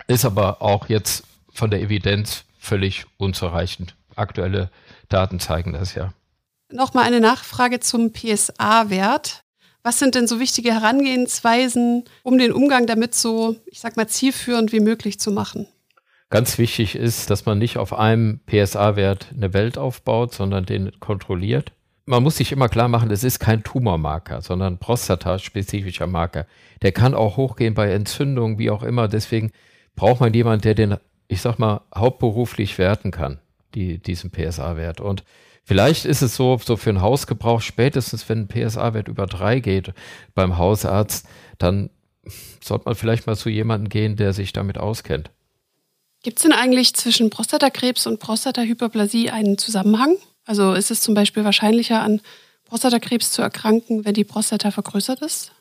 ist 0.06 0.24
aber 0.24 0.62
auch 0.62 0.88
jetzt 0.88 1.24
von 1.52 1.70
der 1.70 1.82
Evidenz 1.82 2.44
völlig 2.62 3.06
unzureichend. 3.16 3.96
Aktuelle 4.14 4.70
Daten 5.08 5.40
zeigen 5.40 5.72
das 5.72 5.94
ja. 5.94 6.14
Nochmal 6.70 7.04
eine 7.04 7.20
Nachfrage 7.20 7.80
zum 7.80 8.12
PSA-Wert. 8.12 9.42
Was 9.82 9.98
sind 9.98 10.14
denn 10.14 10.28
so 10.28 10.38
wichtige 10.38 10.72
Herangehensweisen, 10.72 12.04
um 12.22 12.38
den 12.38 12.52
Umgang 12.52 12.86
damit 12.86 13.14
so, 13.14 13.56
ich 13.66 13.80
sag 13.80 13.96
mal, 13.96 14.06
zielführend 14.06 14.72
wie 14.72 14.80
möglich 14.80 15.18
zu 15.18 15.32
machen? 15.32 15.66
Ganz 16.30 16.56
wichtig 16.56 16.94
ist, 16.94 17.30
dass 17.30 17.44
man 17.46 17.58
nicht 17.58 17.78
auf 17.78 17.92
einem 17.92 18.40
PSA-Wert 18.46 19.32
eine 19.36 19.52
Welt 19.52 19.76
aufbaut, 19.76 20.32
sondern 20.32 20.64
den 20.64 20.98
kontrolliert. 21.00 21.72
Man 22.06 22.22
muss 22.22 22.36
sich 22.36 22.52
immer 22.52 22.68
klar 22.68 22.88
machen, 22.88 23.10
es 23.10 23.24
ist 23.24 23.40
kein 23.40 23.64
Tumormarker, 23.64 24.40
sondern 24.40 24.78
prostataspezifischer 24.78 26.06
Marker. 26.06 26.46
Der 26.80 26.92
kann 26.92 27.14
auch 27.14 27.36
hochgehen 27.36 27.74
bei 27.74 27.92
Entzündungen, 27.92 28.58
wie 28.58 28.70
auch 28.70 28.82
immer. 28.82 29.08
Deswegen 29.08 29.50
braucht 29.94 30.20
man 30.20 30.32
jemanden, 30.32 30.62
der 30.62 30.74
den 30.74 30.96
ich 31.32 31.40
sag 31.40 31.58
mal, 31.58 31.80
hauptberuflich 31.94 32.76
werten 32.76 33.10
kann, 33.10 33.38
die, 33.74 33.98
diesen 33.98 34.30
PSA-Wert. 34.30 35.00
Und 35.00 35.24
vielleicht 35.64 36.04
ist 36.04 36.20
es 36.20 36.36
so, 36.36 36.58
so 36.62 36.76
für 36.76 36.90
einen 36.90 37.00
Hausgebrauch, 37.00 37.62
spätestens 37.62 38.28
wenn 38.28 38.40
ein 38.40 38.48
PSA-Wert 38.48 39.08
über 39.08 39.26
drei 39.26 39.58
geht 39.58 39.94
beim 40.34 40.58
Hausarzt, 40.58 41.26
dann 41.56 41.88
sollte 42.62 42.84
man 42.84 42.94
vielleicht 42.94 43.26
mal 43.26 43.36
zu 43.36 43.48
jemandem 43.48 43.88
gehen, 43.88 44.16
der 44.16 44.34
sich 44.34 44.52
damit 44.52 44.76
auskennt. 44.76 45.30
Gibt 46.22 46.38
es 46.38 46.42
denn 46.42 46.52
eigentlich 46.52 46.94
zwischen 46.94 47.30
Prostatakrebs 47.30 48.06
und 48.06 48.20
Prostatahyperplasie 48.20 49.30
einen 49.30 49.56
Zusammenhang? 49.56 50.16
Also 50.44 50.74
ist 50.74 50.90
es 50.90 51.00
zum 51.00 51.14
Beispiel 51.14 51.44
wahrscheinlicher, 51.44 52.02
an 52.02 52.20
Prostatakrebs 52.66 53.32
zu 53.32 53.40
erkranken, 53.40 54.04
wenn 54.04 54.14
die 54.14 54.24
Prostata 54.24 54.70
vergrößert 54.70 55.22
ist? 55.22 55.52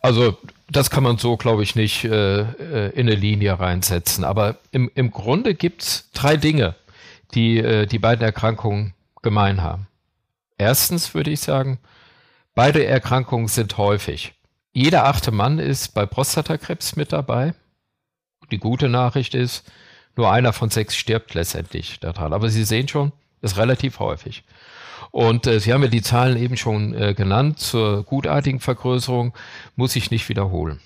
Also 0.00 0.36
das 0.70 0.90
kann 0.90 1.02
man 1.02 1.18
so, 1.18 1.36
glaube 1.36 1.62
ich, 1.62 1.76
nicht 1.76 2.04
äh, 2.04 2.40
äh, 2.40 2.90
in 2.90 3.06
eine 3.06 3.14
Linie 3.14 3.58
reinsetzen. 3.58 4.24
Aber 4.24 4.58
im, 4.72 4.90
im 4.94 5.10
Grunde 5.10 5.54
gibt 5.54 5.82
es 5.82 6.10
drei 6.12 6.36
Dinge, 6.36 6.74
die 7.34 7.58
äh, 7.58 7.86
die 7.86 7.98
beiden 7.98 8.24
Erkrankungen 8.24 8.94
gemein 9.22 9.62
haben. 9.62 9.86
Erstens 10.58 11.14
würde 11.14 11.30
ich 11.30 11.40
sagen, 11.40 11.78
beide 12.54 12.84
Erkrankungen 12.84 13.48
sind 13.48 13.76
häufig. 13.76 14.34
Jeder 14.72 15.06
achte 15.06 15.30
Mann 15.30 15.58
ist 15.58 15.94
bei 15.94 16.06
Prostatakrebs 16.06 16.96
mit 16.96 17.12
dabei. 17.12 17.54
Die 18.50 18.58
gute 18.58 18.88
Nachricht 18.88 19.34
ist, 19.34 19.70
nur 20.16 20.30
einer 20.30 20.52
von 20.52 20.70
sechs 20.70 20.96
stirbt 20.96 21.34
letztendlich 21.34 22.00
daran. 22.00 22.32
Aber 22.32 22.48
Sie 22.48 22.64
sehen 22.64 22.88
schon, 22.88 23.12
ist 23.42 23.56
relativ 23.56 23.98
häufig. 24.00 24.44
Und 25.10 25.46
äh, 25.46 25.60
Sie 25.60 25.72
haben 25.72 25.82
ja 25.82 25.88
die 25.88 26.02
Zahlen 26.02 26.36
eben 26.36 26.56
schon 26.56 26.94
äh, 26.94 27.14
genannt 27.14 27.58
zur 27.58 28.04
gutartigen 28.04 28.60
Vergrößerung, 28.60 29.34
muss 29.74 29.96
ich 29.96 30.10
nicht 30.10 30.28
wiederholen. 30.28 30.80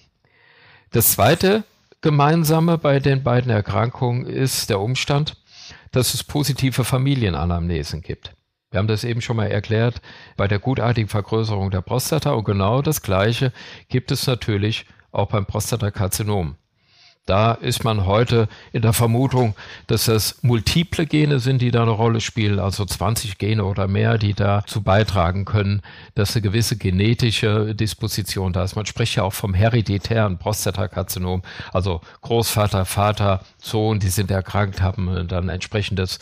Das 0.90 1.12
zweite 1.12 1.64
Gemeinsame 2.00 2.78
bei 2.78 2.98
den 2.98 3.22
beiden 3.22 3.50
Erkrankungen 3.50 4.26
ist 4.26 4.70
der 4.70 4.80
Umstand, 4.80 5.36
dass 5.92 6.14
es 6.14 6.24
positive 6.24 6.84
Familienanamnesen 6.84 8.00
gibt. 8.00 8.34
Wir 8.70 8.78
haben 8.78 8.86
das 8.86 9.04
eben 9.04 9.20
schon 9.20 9.36
mal 9.36 9.50
erklärt 9.50 10.00
bei 10.36 10.46
der 10.46 10.60
gutartigen 10.60 11.08
Vergrößerung 11.08 11.70
der 11.70 11.80
Prostata 11.80 12.30
und 12.30 12.44
genau 12.44 12.82
das 12.82 13.02
Gleiche 13.02 13.52
gibt 13.88 14.12
es 14.12 14.26
natürlich 14.26 14.86
auch 15.10 15.28
beim 15.28 15.44
Prostatakarzinom. 15.44 16.56
Da 17.26 17.52
ist 17.52 17.84
man 17.84 18.06
heute 18.06 18.48
in 18.72 18.82
der 18.82 18.92
Vermutung, 18.92 19.54
dass 19.86 20.06
das 20.06 20.42
multiple 20.42 21.06
Gene 21.06 21.38
sind, 21.38 21.62
die 21.62 21.70
da 21.70 21.82
eine 21.82 21.92
Rolle 21.92 22.20
spielen, 22.20 22.58
also 22.58 22.84
20 22.84 23.38
Gene 23.38 23.64
oder 23.64 23.86
mehr, 23.86 24.18
die 24.18 24.34
dazu 24.34 24.82
beitragen 24.82 25.44
können, 25.44 25.82
dass 26.14 26.34
eine 26.34 26.42
gewisse 26.42 26.76
genetische 26.76 27.74
Disposition 27.74 28.52
da 28.52 28.64
ist. 28.64 28.74
Man 28.74 28.86
spricht 28.86 29.14
ja 29.16 29.22
auch 29.22 29.32
vom 29.32 29.54
hereditären 29.54 30.38
Prostatakarzinom, 30.38 31.42
also 31.72 32.00
Großvater, 32.22 32.84
Vater, 32.84 33.42
Sohn, 33.58 34.00
die 34.00 34.08
sind 34.08 34.30
erkrankt, 34.30 34.82
haben 34.82 35.28
dann 35.28 35.50
entsprechendes 35.50 36.18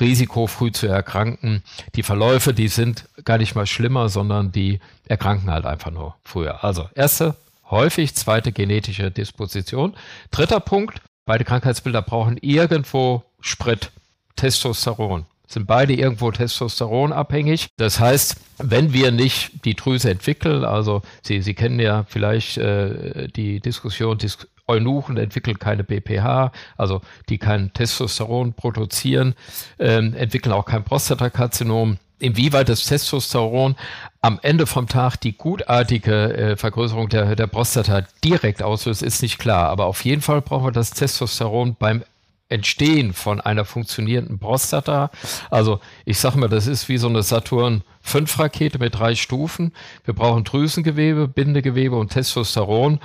Risiko, 0.00 0.46
früh 0.46 0.72
zu 0.72 0.86
erkranken. 0.88 1.62
Die 1.94 2.02
Verläufe, 2.02 2.52
die 2.52 2.68
sind 2.68 3.08
gar 3.24 3.38
nicht 3.38 3.54
mal 3.54 3.66
schlimmer, 3.66 4.08
sondern 4.08 4.50
die 4.50 4.80
erkranken 5.06 5.50
halt 5.50 5.66
einfach 5.66 5.90
nur 5.90 6.16
früher. 6.24 6.64
Also 6.64 6.88
erste 6.94 7.36
häufig 7.70 8.14
zweite 8.14 8.52
genetische 8.52 9.10
Disposition. 9.10 9.94
Dritter 10.30 10.60
Punkt, 10.60 11.00
beide 11.26 11.44
Krankheitsbilder 11.44 12.02
brauchen 12.02 12.36
irgendwo 12.38 13.24
Sprit, 13.40 13.90
Testosteron. 14.36 15.26
Sind 15.46 15.66
beide 15.66 15.94
irgendwo 15.94 16.30
testosteronabhängig. 16.30 17.68
Das 17.78 17.98
heißt, 17.98 18.36
wenn 18.58 18.92
wir 18.92 19.10
nicht 19.12 19.64
die 19.64 19.74
Drüse 19.74 20.10
entwickeln, 20.10 20.62
also 20.62 21.00
Sie, 21.22 21.40
Sie 21.40 21.54
kennen 21.54 21.80
ja 21.80 22.04
vielleicht 22.06 22.58
äh, 22.58 23.28
die 23.28 23.60
Diskussion, 23.60 24.18
Dis 24.18 24.46
Eunuchen 24.66 25.16
entwickeln 25.16 25.58
keine 25.58 25.82
BPH, 25.82 26.52
also 26.76 27.00
die 27.30 27.38
kein 27.38 27.72
Testosteron 27.72 28.52
produzieren, 28.52 29.34
äh, 29.78 29.96
entwickeln 29.96 30.52
auch 30.52 30.66
kein 30.66 30.84
Prostatakarzinom 30.84 31.96
inwieweit 32.18 32.68
das 32.68 32.84
Testosteron 32.86 33.76
am 34.20 34.38
Ende 34.42 34.66
vom 34.66 34.88
Tag 34.88 35.16
die 35.16 35.36
gutartige 35.36 36.36
äh, 36.36 36.56
Vergrößerung 36.56 37.08
der, 37.08 37.36
der 37.36 37.46
Prostata 37.46 38.02
direkt 38.24 38.62
auslöst, 38.62 39.02
ist 39.02 39.22
nicht 39.22 39.38
klar. 39.38 39.68
Aber 39.68 39.86
auf 39.86 40.04
jeden 40.04 40.22
Fall 40.22 40.42
brauchen 40.42 40.66
wir 40.66 40.72
das 40.72 40.90
Testosteron 40.90 41.76
beim 41.78 42.02
Entstehen 42.50 43.12
von 43.12 43.40
einer 43.40 43.64
funktionierenden 43.66 44.38
Prostata. 44.38 45.10
Also 45.50 45.80
ich 46.06 46.18
sage 46.18 46.38
mal, 46.38 46.48
das 46.48 46.66
ist 46.66 46.88
wie 46.88 46.96
so 46.96 47.08
eine 47.08 47.22
Saturn 47.22 47.82
5 48.02 48.38
Rakete 48.38 48.78
mit 48.78 48.98
drei 48.98 49.14
Stufen. 49.14 49.72
Wir 50.04 50.14
brauchen 50.14 50.44
Drüsengewebe, 50.44 51.28
Bindegewebe 51.28 51.96
und 51.96 52.10
Testosteron. 52.10 53.00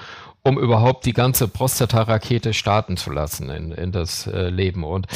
um 0.46 0.60
überhaupt 0.60 1.06
die 1.06 1.14
ganze 1.14 1.48
Prostata-Rakete 1.48 2.54
starten 2.54 2.98
zu 2.98 3.12
lassen 3.12 3.50
in, 3.50 3.72
in 3.72 3.92
das 3.94 4.28
äh, 4.28 4.50
Leben. 4.50 4.84
Und 4.84 5.08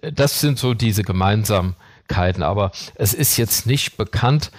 äh, 0.00 0.12
das 0.12 0.40
sind 0.40 0.58
so 0.58 0.74
diese 0.74 1.04
Gemeinsamkeiten. 2.12 2.42
Aber 2.42 2.72
es 2.94 3.14
ist 3.14 3.36
jetzt 3.36 3.66
nicht 3.66 3.96
bekannt, 3.96 4.50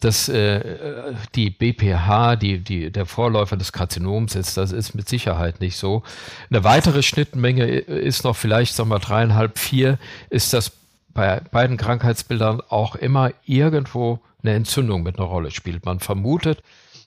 dass 0.00 0.28
äh, 0.28 1.14
die 1.34 1.50
BPH, 1.50 2.36
die, 2.36 2.58
die, 2.58 2.90
der 2.90 3.06
Vorläufer 3.06 3.56
des 3.56 3.72
Karzinoms 3.72 4.34
ist. 4.34 4.56
Das 4.56 4.72
ist 4.72 4.94
mit 4.94 5.08
Sicherheit 5.08 5.60
nicht 5.60 5.76
so. 5.76 6.02
Eine 6.50 6.64
weitere 6.64 7.02
Schnittmenge 7.02 7.64
ist 7.66 8.24
noch 8.24 8.34
vielleicht, 8.34 8.74
sagen 8.74 8.88
wir, 8.88 8.98
dreieinhalb, 8.98 9.58
vier, 9.58 9.98
ist, 10.28 10.52
dass 10.52 10.72
bei 11.14 11.40
beiden 11.52 11.76
Krankheitsbildern 11.76 12.62
auch 12.68 12.96
immer 12.96 13.30
irgendwo 13.44 14.20
eine 14.42 14.54
Entzündung 14.54 15.04
mit 15.04 15.18
einer 15.18 15.28
Rolle 15.28 15.52
spielt. 15.52 15.84
Man 15.84 16.00
vermutet, 16.00 16.62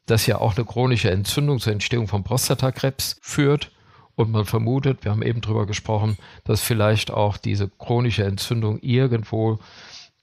dass 0.05 0.25
ja 0.27 0.37
auch 0.37 0.55
eine 0.55 0.63
chronische 0.63 1.09
Entzündung 1.11 1.59
zur 1.59 1.73
Entstehung 1.73 2.07
von 2.07 2.23
Prostatakrebs 2.23 3.17
führt. 3.21 3.71
Und 4.15 4.31
man 4.31 4.45
vermutet, 4.45 5.03
wir 5.03 5.11
haben 5.11 5.21
eben 5.21 5.41
drüber 5.41 5.65
gesprochen, 5.65 6.17
dass 6.45 6.61
vielleicht 6.61 7.11
auch 7.11 7.37
diese 7.37 7.69
chronische 7.69 8.23
Entzündung 8.23 8.79
irgendwo 8.79 9.59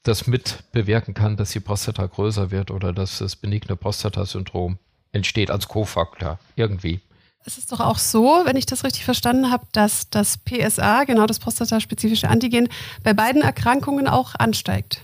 das 0.02 0.26
mit 0.26 0.64
bewirken 0.72 1.14
kann, 1.14 1.36
dass 1.36 1.50
die 1.50 1.60
Prostata 1.60 2.06
größer 2.06 2.50
wird 2.50 2.70
oder 2.70 2.92
dass 2.92 3.18
das 3.18 3.36
benigne 3.36 3.76
Prostatasyndrom 3.76 4.78
entsteht 5.12 5.50
als 5.50 5.68
Kofaktor 5.68 6.38
irgendwie. 6.56 7.00
Es 7.44 7.58
ist 7.58 7.72
doch 7.72 7.80
auch 7.80 7.98
so, 7.98 8.42
wenn 8.44 8.56
ich 8.56 8.66
das 8.66 8.84
richtig 8.84 9.04
verstanden 9.04 9.50
habe, 9.50 9.66
dass 9.72 10.08
das 10.10 10.38
PSA, 10.38 11.04
genau 11.04 11.26
das 11.26 11.38
prostataspezifische 11.38 12.28
Antigen, 12.28 12.68
bei 13.02 13.14
beiden 13.14 13.42
Erkrankungen 13.42 14.06
auch 14.06 14.34
ansteigt. 14.36 15.00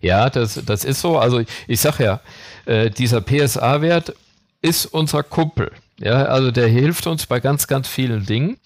Ja, 0.00 0.28
das, 0.28 0.60
das 0.66 0.84
ist 0.84 1.00
so. 1.00 1.18
Also 1.18 1.42
ich 1.66 1.80
sage 1.80 2.04
ja, 2.04 2.20
äh, 2.66 2.90
dieser 2.90 3.20
PSA-Wert 3.20 4.14
ist 4.60 4.86
unser 4.86 5.22
Kumpel. 5.22 5.70
Ja, 5.98 6.24
also 6.26 6.50
der 6.50 6.68
hilft 6.68 7.06
uns 7.06 7.26
bei 7.26 7.40
ganz, 7.40 7.66
ganz 7.66 7.88
vielen 7.88 8.26
Dingen. 8.26 8.58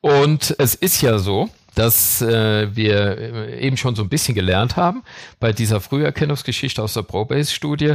Und 0.00 0.54
es 0.58 0.74
ist 0.74 1.00
ja 1.00 1.18
so, 1.18 1.48
dass 1.74 2.20
äh, 2.20 2.74
wir 2.74 3.18
äh, 3.18 3.66
eben 3.66 3.76
schon 3.76 3.94
so 3.94 4.02
ein 4.02 4.08
bisschen 4.08 4.34
gelernt 4.34 4.76
haben 4.76 5.02
bei 5.40 5.52
dieser 5.52 5.80
Früherkennungsgeschichte 5.80 6.82
aus 6.82 6.94
der 6.94 7.02
Probase-Studie, 7.02 7.94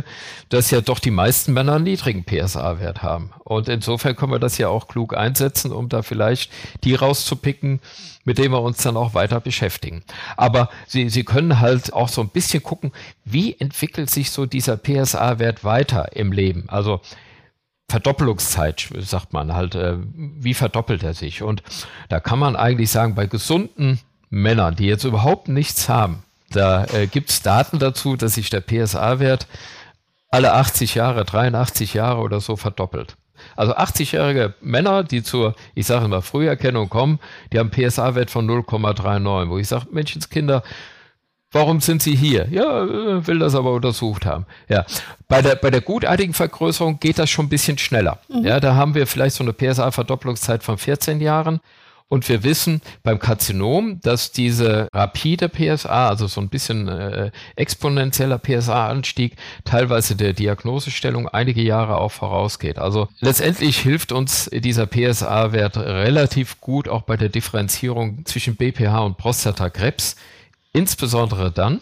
dass 0.49 0.71
ja 0.71 0.81
doch 0.81 0.99
die 0.99 1.11
meisten 1.11 1.53
Männer 1.53 1.75
einen 1.75 1.83
niedrigen 1.83 2.23
PSA-Wert 2.23 3.03
haben. 3.03 3.31
Und 3.43 3.69
insofern 3.69 4.15
können 4.15 4.31
wir 4.31 4.39
das 4.39 4.57
ja 4.57 4.69
auch 4.69 4.87
klug 4.87 5.15
einsetzen, 5.15 5.71
um 5.71 5.89
da 5.89 6.01
vielleicht 6.01 6.51
die 6.83 6.95
rauszupicken, 6.95 7.79
mit 8.25 8.39
denen 8.39 8.51
wir 8.51 8.61
uns 8.61 8.81
dann 8.81 8.97
auch 8.97 9.13
weiter 9.13 9.39
beschäftigen. 9.39 10.03
Aber 10.37 10.69
Sie, 10.87 11.09
Sie 11.09 11.23
können 11.23 11.59
halt 11.59 11.93
auch 11.93 12.09
so 12.09 12.21
ein 12.21 12.29
bisschen 12.29 12.63
gucken, 12.63 12.91
wie 13.25 13.55
entwickelt 13.59 14.09
sich 14.09 14.31
so 14.31 14.45
dieser 14.45 14.77
PSA-Wert 14.77 15.63
weiter 15.63 16.15
im 16.15 16.31
Leben. 16.31 16.65
Also 16.67 17.01
Verdoppelungszeit, 17.89 18.89
sagt 18.99 19.31
man 19.31 19.53
halt, 19.53 19.75
äh, 19.75 19.95
wie 20.15 20.53
verdoppelt 20.53 21.03
er 21.03 21.13
sich? 21.13 21.41
Und 21.41 21.63
da 22.09 22.19
kann 22.19 22.37
man 22.37 22.55
eigentlich 22.55 22.91
sagen, 22.91 23.15
bei 23.15 23.27
gesunden 23.27 23.99
Männern, 24.29 24.75
die 24.75 24.87
jetzt 24.87 25.05
überhaupt 25.05 25.47
nichts 25.47 25.87
haben, 25.87 26.23
da 26.51 26.85
äh, 26.85 27.07
gibt 27.07 27.29
es 27.29 27.41
Daten 27.41 27.79
dazu, 27.79 28.15
dass 28.17 28.35
sich 28.35 28.49
der 28.49 28.61
PSA-Wert 28.61 29.47
alle 30.29 30.53
80 30.53 30.95
Jahre, 30.95 31.23
83 31.23 31.93
Jahre 31.93 32.19
oder 32.19 32.41
so 32.41 32.57
verdoppelt. 32.57 33.15
Also 33.55 33.75
80-jährige 33.75 34.55
Männer, 34.61 35.03
die 35.03 35.23
zur, 35.23 35.55
ich 35.75 35.85
sage 35.85 36.05
immer, 36.05 36.21
Früherkennung 36.21 36.89
kommen, 36.89 37.19
die 37.53 37.59
haben 37.59 37.71
PSA-Wert 37.71 38.31
von 38.31 38.49
0,39, 38.49 39.49
wo 39.49 39.57
ich 39.57 39.67
sage, 39.67 39.87
Menschenskinder, 39.91 40.63
Warum 41.51 41.79
sind 41.79 42.01
Sie 42.01 42.15
hier? 42.15 42.47
Ja, 42.51 42.83
äh, 42.83 43.25
will 43.25 43.39
das 43.39 43.55
aber 43.55 43.71
untersucht 43.71 44.25
haben. 44.25 44.45
Ja, 44.67 44.85
bei 45.27 45.41
der, 45.41 45.55
bei 45.55 45.71
der 45.71 45.81
gutartigen 45.81 46.33
Vergrößerung 46.33 46.99
geht 46.99 47.19
das 47.19 47.29
schon 47.29 47.45
ein 47.45 47.49
bisschen 47.49 47.77
schneller. 47.77 48.19
Mhm. 48.27 48.45
Ja, 48.45 48.59
da 48.59 48.75
haben 48.75 48.95
wir 48.95 49.07
vielleicht 49.07 49.35
so 49.35 49.43
eine 49.43 49.53
PSA-Verdopplungszeit 49.53 50.63
von 50.63 50.77
14 50.77 51.21
Jahren. 51.21 51.61
Und 52.09 52.29
wir 52.29 52.43
wissen 52.43 52.81
beim 53.03 53.19
Karzinom, 53.19 53.99
dass 54.01 54.31
diese 54.31 54.87
rapide 54.93 55.49
PSA, 55.49 56.07
also 56.07 56.27
so 56.27 56.39
ein 56.39 56.47
bisschen 56.47 56.87
äh, 56.87 57.31
exponentieller 57.57 58.37
PSA-Anstieg, 58.37 59.35
teilweise 59.65 60.15
der 60.15 60.31
Diagnosestellung 60.31 61.27
einige 61.27 61.61
Jahre 61.61 61.97
auch 61.97 62.11
vorausgeht. 62.11 62.79
Also 62.79 63.09
letztendlich 63.19 63.79
hilft 63.79 64.13
uns 64.13 64.49
dieser 64.53 64.85
PSA-Wert 64.85 65.75
relativ 65.75 66.61
gut 66.61 66.87
auch 66.87 67.01
bei 67.01 67.17
der 67.17 67.27
Differenzierung 67.27 68.25
zwischen 68.25 68.55
BPH 68.55 68.99
und 68.99 69.17
Prostatakrebs. 69.17 70.15
Insbesondere 70.77 71.51
dann, 71.51 71.81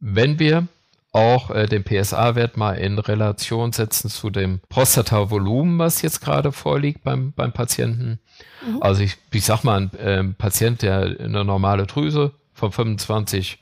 wenn 0.00 0.38
wir 0.38 0.66
auch 1.12 1.50
äh, 1.50 1.66
den 1.66 1.84
PSA-Wert 1.84 2.56
mal 2.56 2.74
in 2.74 2.98
Relation 2.98 3.72
setzen 3.72 4.10
zu 4.10 4.30
dem 4.30 4.60
Prostata-Volumen, 4.68 5.78
was 5.78 6.02
jetzt 6.02 6.20
gerade 6.20 6.52
vorliegt 6.52 7.04
beim, 7.04 7.32
beim 7.32 7.52
Patienten. 7.52 8.18
Mhm. 8.66 8.82
Also 8.82 9.02
ich, 9.02 9.16
ich 9.32 9.44
sag 9.44 9.64
mal, 9.64 9.80
ein 9.80 9.94
äh, 9.98 10.24
Patient, 10.24 10.82
der 10.82 11.16
eine 11.20 11.44
normale 11.44 11.86
Drüse 11.86 12.32
von 12.54 12.72
25 12.72 13.58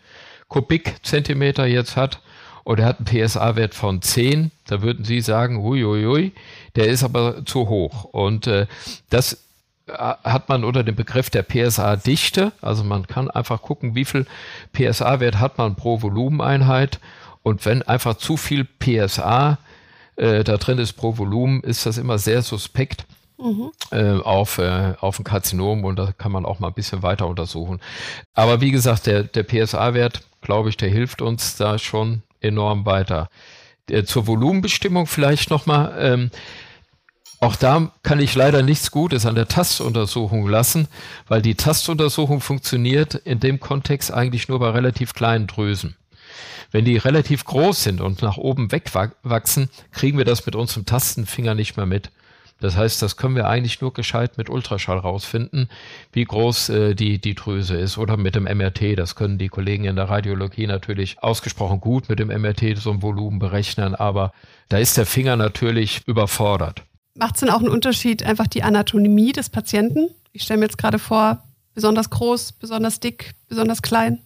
Kubikzentimeter 0.49 1.67
jetzt 1.67 1.97
hat 1.97 2.21
und 2.65 2.81
er 2.81 2.87
hat 2.87 2.99
einen 2.99 3.27
PSA-Wert 3.27 3.75
von 3.75 4.03
10, 4.03 4.51
da 4.67 4.83
würden 4.83 5.05
Sie 5.05 5.21
sagen, 5.21 5.63
huiuiui, 5.63 6.33
der 6.77 6.87
ist 6.87 7.03
aber 7.03 7.45
zu 7.47 7.69
hoch. 7.69 8.05
Und 8.05 8.47
äh, 8.47 8.67
das 9.11 9.48
hat 9.88 10.48
man 10.48 10.64
unter 10.64 10.85
dem 10.85 10.94
Begriff 10.94 11.31
der 11.31 11.42
PSA-Dichte. 11.42 12.53
Also 12.61 12.85
man 12.85 13.07
kann 13.07 13.31
einfach 13.31 13.62
gucken, 13.62 13.94
wie 13.94 14.05
viel 14.05 14.27
PSA-Wert 14.72 15.38
hat 15.38 15.59
man 15.59 15.74
pro 15.74 16.03
Volumeneinheit. 16.03 17.01
Und 17.42 17.64
wenn 17.64 17.83
einfach 17.83 18.14
zu 18.14 18.37
viel 18.37 18.64
PSA 18.64 19.59
äh, 20.16 20.44
da 20.44 20.57
drin 20.57 20.79
ist 20.79 20.94
pro 20.94 21.16
Volumen, 21.18 21.62
ist 21.62 21.87
das 21.87 21.98
immer 21.98 22.18
sehr 22.18 22.42
suspekt. 22.42 23.07
Mhm. 23.40 23.70
Äh, 23.92 24.20
auf, 24.20 24.59
äh, 24.59 24.94
auf 25.01 25.20
ein 25.20 25.24
Karzinom 25.24 25.85
und 25.85 25.96
da 25.96 26.12
kann 26.18 26.33
man 26.33 26.44
auch 26.44 26.59
mal 26.59 26.68
ein 26.68 26.74
bisschen 26.74 27.05
weiter 27.05 27.29
untersuchen. 27.29 27.79
Aber 28.35 28.61
wie 28.61 28.72
gesagt, 28.72 29.07
der, 29.07 29.22
der 29.22 29.44
PSA-Wert, 29.44 30.22
glaube 30.40 30.70
ich, 30.70 30.77
der 30.77 30.88
hilft 30.88 31.22
uns 31.22 31.57
da 31.57 31.79
schon 31.79 32.22
enorm 32.40 32.85
weiter. 32.85 33.31
Äh, 33.88 34.03
zur 34.03 34.27
Volumenbestimmung 34.27 35.07
vielleicht 35.07 35.51
nochmal. 35.51 35.94
Ähm, 36.01 36.31
auch 37.40 37.55
da 37.55 37.92
kann 38.03 38.18
ich 38.18 38.35
leider 38.35 38.62
nichts 38.62 38.90
Gutes 38.90 39.24
an 39.24 39.37
der 39.37 39.46
Tastuntersuchung 39.46 40.48
lassen, 40.48 40.88
weil 41.29 41.40
die 41.40 41.55
Tastuntersuchung 41.55 42.40
funktioniert 42.40 43.14
in 43.14 43.38
dem 43.38 43.61
Kontext 43.61 44.12
eigentlich 44.12 44.48
nur 44.48 44.59
bei 44.59 44.70
relativ 44.70 45.14
kleinen 45.14 45.46
Drüsen. 45.46 45.96
Wenn 46.70 46.85
die 46.85 46.96
relativ 46.96 47.44
groß 47.44 47.83
sind 47.83 48.01
und 48.01 48.22
nach 48.22 48.37
oben 48.37 48.72
wegwachsen, 48.72 49.70
kriegen 49.92 50.18
wir 50.18 50.24
das 50.24 50.44
mit 50.46 50.57
unserem 50.57 50.85
Tastenfinger 50.85 51.55
nicht 51.55 51.77
mehr 51.77 51.87
mit. 51.87 52.11
Das 52.61 52.77
heißt, 52.77 53.01
das 53.03 53.16
können 53.16 53.37
wir 53.37 53.46
eigentlich 53.46 53.81
nur 53.81 53.92
gescheit 53.92 54.37
mit 54.37 54.51
Ultraschall 54.51 54.98
rausfinden, 54.98 55.68
wie 56.12 56.24
groß 56.24 56.70
äh, 56.70 56.94
die, 56.94 57.20
die 57.20 57.37
Drüse 57.37 57.77
ist 57.77 57.98
oder 57.98 58.16
mit 58.16 58.35
dem 58.35 58.44
MRT. 58.44 58.98
Das 58.98 59.14
können 59.14 59.38
die 59.38 59.48
Kollegen 59.48 59.85
in 59.85 59.94
der 59.94 60.11
Radiologie 60.11 60.66
natürlich 60.66 61.22
ausgesprochen 61.22 61.81
gut 61.81 62.09
mit 62.09 62.18
dem 62.18 62.29
MRT 62.29 62.77
so 62.77 62.90
ein 62.90 63.01
Volumen 63.01 63.38
berechnen, 63.38 63.94
aber 63.94 64.33
da 64.68 64.79
ist 64.79 64.96
der 64.96 65.07
Finger 65.07 65.37
natürlich 65.37 66.03
überfordert. 66.07 66.83
Macht 67.18 67.35
es 67.35 67.40
denn 67.40 67.50
auch 67.50 67.59
einen 67.59 67.68
Unterschied, 67.68 68.22
einfach 68.22 68.46
die 68.46 68.62
Anatomie 68.62 69.33
des 69.33 69.50
Patienten? 69.50 70.11
Ich 70.33 70.42
stelle 70.42 70.61
mir 70.61 70.66
jetzt 70.66 70.78
gerade 70.78 71.00
vor, 71.00 71.42
besonders 71.74 72.11
groß, 72.11 72.52
besonders 72.52 73.00
dick, 73.00 73.33
besonders 73.48 73.83
klein. 73.83 74.20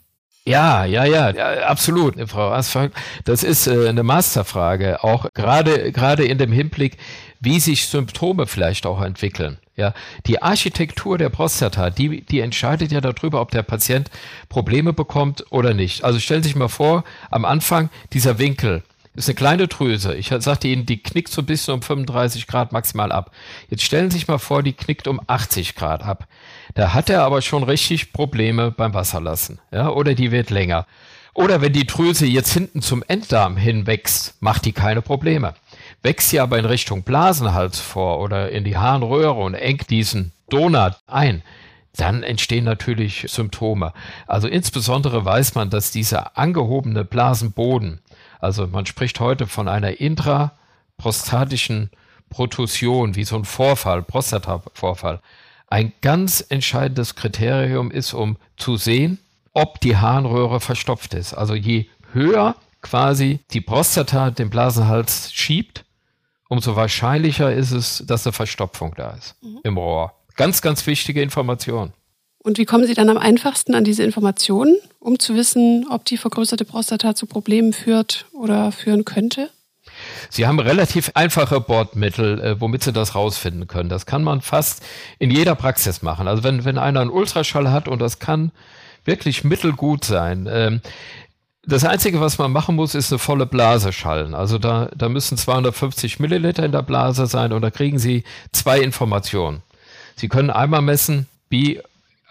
Ja, 0.44 0.84
ja, 0.84 1.04
ja, 1.04 1.30
ja, 1.30 1.68
absolut, 1.68 2.16
Frau 2.28 2.50
Asfalt. 2.50 2.92
Das 3.24 3.44
ist 3.44 3.68
äh, 3.68 3.88
eine 3.88 4.02
Masterfrage, 4.02 5.02
auch 5.04 5.26
gerade 5.34 5.92
gerade 5.92 6.24
in 6.24 6.36
dem 6.36 6.50
Hinblick, 6.50 6.98
wie 7.40 7.60
sich 7.60 7.86
Symptome 7.86 8.46
vielleicht 8.46 8.84
auch 8.84 9.00
entwickeln. 9.00 9.58
Ja, 9.76 9.94
die 10.26 10.42
Architektur 10.42 11.16
der 11.16 11.30
Prostata, 11.30 11.90
die, 11.90 12.22
die 12.22 12.40
entscheidet 12.40 12.92
ja 12.92 13.00
darüber, 13.00 13.40
ob 13.40 13.52
der 13.52 13.62
Patient 13.62 14.10
Probleme 14.48 14.92
bekommt 14.92 15.44
oder 15.50 15.74
nicht. 15.74 16.04
Also 16.04 16.18
stellen 16.18 16.42
Sie 16.42 16.50
sich 16.50 16.56
mal 16.56 16.68
vor, 16.68 17.04
am 17.30 17.44
Anfang 17.44 17.88
dieser 18.12 18.38
Winkel, 18.38 18.82
ist 19.14 19.28
eine 19.28 19.34
kleine 19.34 19.68
Drüse. 19.68 20.14
Ich 20.14 20.28
sagte 20.28 20.68
Ihnen, 20.68 20.86
die 20.86 21.02
knickt 21.02 21.30
so 21.30 21.42
ein 21.42 21.46
bisschen 21.46 21.74
um 21.74 21.82
35 21.82 22.46
Grad 22.46 22.72
maximal 22.72 23.12
ab. 23.12 23.30
Jetzt 23.68 23.82
stellen 23.82 24.10
Sie 24.10 24.18
sich 24.18 24.28
mal 24.28 24.38
vor, 24.38 24.62
die 24.62 24.72
knickt 24.72 25.06
um 25.06 25.20
80 25.26 25.74
Grad 25.74 26.02
ab. 26.02 26.26
Da 26.74 26.94
hat 26.94 27.10
er 27.10 27.22
aber 27.22 27.42
schon 27.42 27.62
richtig 27.62 28.12
Probleme 28.12 28.70
beim 28.70 28.94
Wasserlassen. 28.94 29.60
Ja, 29.70 29.90
oder 29.90 30.14
die 30.14 30.30
wird 30.30 30.50
länger. 30.50 30.86
Oder 31.34 31.60
wenn 31.60 31.72
die 31.72 31.86
Drüse 31.86 32.26
jetzt 32.26 32.52
hinten 32.52 32.82
zum 32.82 33.02
Enddarm 33.06 33.56
hinwächst, 33.56 34.34
macht 34.40 34.64
die 34.66 34.72
keine 34.72 35.00
Probleme. 35.00 35.54
Wächst 36.02 36.30
sie 36.30 36.40
aber 36.40 36.58
in 36.58 36.66
Richtung 36.66 37.04
Blasenhals 37.04 37.80
vor 37.80 38.20
oder 38.20 38.50
in 38.50 38.64
die 38.64 38.76
Harnröhre 38.76 39.40
und 39.40 39.54
engt 39.54 39.88
diesen 39.88 40.32
Donut 40.50 40.94
ein, 41.06 41.42
dann 41.96 42.22
entstehen 42.22 42.64
natürlich 42.64 43.26
Symptome. 43.28 43.92
Also 44.26 44.48
insbesondere 44.48 45.24
weiß 45.24 45.54
man, 45.54 45.70
dass 45.70 45.90
dieser 45.90 46.36
angehobene 46.36 47.04
Blasenboden 47.04 48.00
also 48.42 48.66
man 48.66 48.86
spricht 48.86 49.20
heute 49.20 49.46
von 49.46 49.68
einer 49.68 50.00
intraprostatischen 50.00 51.90
Protusion, 52.28 53.14
wie 53.14 53.24
so 53.24 53.36
ein 53.36 53.44
Vorfall, 53.44 54.02
Prostatavorfall. 54.02 55.20
Ein 55.68 55.92
ganz 56.00 56.44
entscheidendes 56.48 57.14
Kriterium 57.14 57.90
ist, 57.90 58.12
um 58.12 58.36
zu 58.56 58.76
sehen, 58.76 59.18
ob 59.52 59.80
die 59.80 59.96
Harnröhre 59.96 60.60
verstopft 60.60 61.14
ist. 61.14 61.34
Also 61.34 61.54
je 61.54 61.86
höher 62.12 62.56
quasi 62.80 63.38
die 63.52 63.60
Prostata 63.60 64.30
den 64.30 64.50
Blasenhals 64.50 65.32
schiebt, 65.32 65.84
umso 66.48 66.74
wahrscheinlicher 66.74 67.52
ist 67.52 67.70
es, 67.70 68.02
dass 68.06 68.26
eine 68.26 68.32
Verstopfung 68.32 68.94
da 68.96 69.12
ist 69.12 69.36
mhm. 69.42 69.60
im 69.62 69.76
Rohr. 69.78 70.14
Ganz, 70.34 70.62
ganz 70.62 70.86
wichtige 70.86 71.22
Information. 71.22 71.92
Und 72.42 72.58
wie 72.58 72.64
kommen 72.64 72.86
Sie 72.86 72.94
dann 72.94 73.08
am 73.08 73.18
einfachsten 73.18 73.74
an 73.74 73.84
diese 73.84 74.02
Informationen, 74.02 74.76
um 74.98 75.18
zu 75.18 75.36
wissen, 75.36 75.86
ob 75.88 76.04
die 76.04 76.16
vergrößerte 76.16 76.64
Prostata 76.64 77.14
zu 77.14 77.26
Problemen 77.26 77.72
führt 77.72 78.26
oder 78.32 78.72
führen 78.72 79.04
könnte? 79.04 79.48
Sie 80.28 80.46
haben 80.46 80.58
relativ 80.58 81.12
einfache 81.14 81.60
Bordmittel, 81.60 82.40
äh, 82.40 82.60
womit 82.60 82.82
Sie 82.82 82.92
das 82.92 83.14
rausfinden 83.14 83.68
können. 83.68 83.88
Das 83.88 84.06
kann 84.06 84.24
man 84.24 84.40
fast 84.40 84.82
in 85.20 85.30
jeder 85.30 85.54
Praxis 85.54 86.02
machen. 86.02 86.26
Also 86.26 86.42
wenn, 86.42 86.64
wenn 86.64 86.78
einer 86.78 87.00
einen 87.00 87.10
Ultraschall 87.10 87.70
hat 87.70 87.86
und 87.86 88.00
das 88.00 88.18
kann 88.18 88.50
wirklich 89.04 89.44
mittelgut 89.44 90.04
sein. 90.04 90.48
Ähm, 90.50 90.80
das 91.64 91.84
Einzige, 91.84 92.20
was 92.20 92.38
man 92.38 92.50
machen 92.50 92.74
muss, 92.74 92.96
ist 92.96 93.12
eine 93.12 93.20
volle 93.20 93.46
Blase 93.46 93.92
schallen. 93.92 94.34
Also 94.34 94.58
da, 94.58 94.90
da 94.96 95.08
müssen 95.08 95.38
250 95.38 96.18
Milliliter 96.18 96.64
in 96.64 96.72
der 96.72 96.82
Blase 96.82 97.26
sein 97.26 97.52
und 97.52 97.62
da 97.62 97.70
kriegen 97.70 98.00
Sie 98.00 98.24
zwei 98.50 98.80
Informationen. 98.80 99.62
Sie 100.16 100.28
können 100.28 100.50
einmal 100.50 100.82
messen, 100.82 101.28
wie 101.50 101.80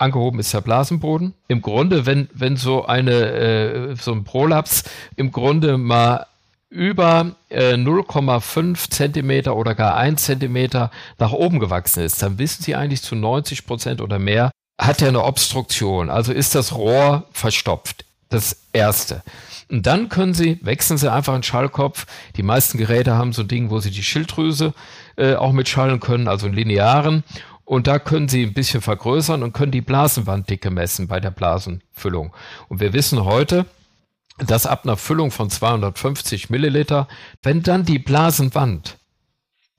angehoben 0.02 0.40
ist 0.40 0.54
der 0.54 0.62
Blasenboden. 0.62 1.34
Im 1.48 1.62
Grunde, 1.62 2.06
wenn, 2.06 2.30
wenn 2.34 2.58
so 2.58 2.86
eine, 2.86 3.12
äh, 3.12 3.96
so 3.96 4.12
ein 4.12 4.24
Prolaps 4.24 4.84
im 5.16 5.32
Grunde 5.32 5.78
mal 5.78 6.26
über 6.70 7.36
äh, 7.50 7.74
0,5 7.74 8.90
Zentimeter 8.90 9.56
oder 9.56 9.76
gar 9.76 9.96
1 9.96 10.24
Zentimeter 10.24 10.90
nach 11.20 11.34
oben 11.34 11.60
gewachsen 11.60 12.04
ist, 12.04 12.24
dann 12.24 12.40
wissen 12.40 12.64
Sie 12.64 12.76
eigentlich 12.76 13.02
zu 13.02 13.16
90 13.16 13.66
Prozent 13.66 14.02
oder 14.02 14.20
mehr, 14.20 14.52
hat 14.80 15.02
er 15.02 15.10
eine 15.10 15.24
Obstruktion. 15.24 16.10
Also 16.10 16.32
ist 16.32 16.56
das 16.56 16.74
Rohr 16.74 17.28
verstopft. 17.32 18.06
Das 18.30 18.62
erste. 18.72 19.24
Und 19.70 19.86
dann 19.88 20.08
können 20.08 20.34
Sie, 20.34 20.58
wechseln 20.62 20.98
Sie 20.98 21.12
einfach 21.12 21.34
einen 21.34 21.44
Schallkopf. 21.44 22.06
Die 22.38 22.44
meisten 22.44 22.78
Geräte 22.78 23.16
haben 23.16 23.34
so 23.34 23.42
ein 23.42 23.50
Ding, 23.50 23.70
wo 23.70 23.80
Sie 23.80 23.92
die 23.92 24.04
Schilddrüse 24.04 24.74
äh, 25.18 25.36
auch 25.36 25.52
mitschallen 25.52 26.00
können, 26.00 26.30
also 26.30 26.46
einen 26.46 26.56
linearen. 26.56 27.26
Und 27.72 27.88
da 27.88 28.00
können 28.00 28.28
Sie 28.28 28.44
ein 28.44 28.54
bisschen 28.54 28.82
vergrößern 28.82 29.44
und 29.44 29.54
können 29.54 29.72
die 29.72 29.80
Blasenwanddicke 29.80 30.70
messen 30.70 31.08
bei 31.08 31.22
der 31.22 31.32
Blasenfüllung. 31.32 32.34
Und 32.68 32.82
wir 32.82 32.92
wissen 32.92 33.24
heute, 33.24 33.66
dass 34.40 34.66
ab 34.66 34.82
einer 34.84 34.98
Füllung 34.98 35.32
von 35.32 35.50
250 35.50 36.50
Milliliter, 36.50 37.08
wenn 37.44 37.64
dann 37.64 37.86
die 37.86 37.98
Blasenwand 37.98 38.98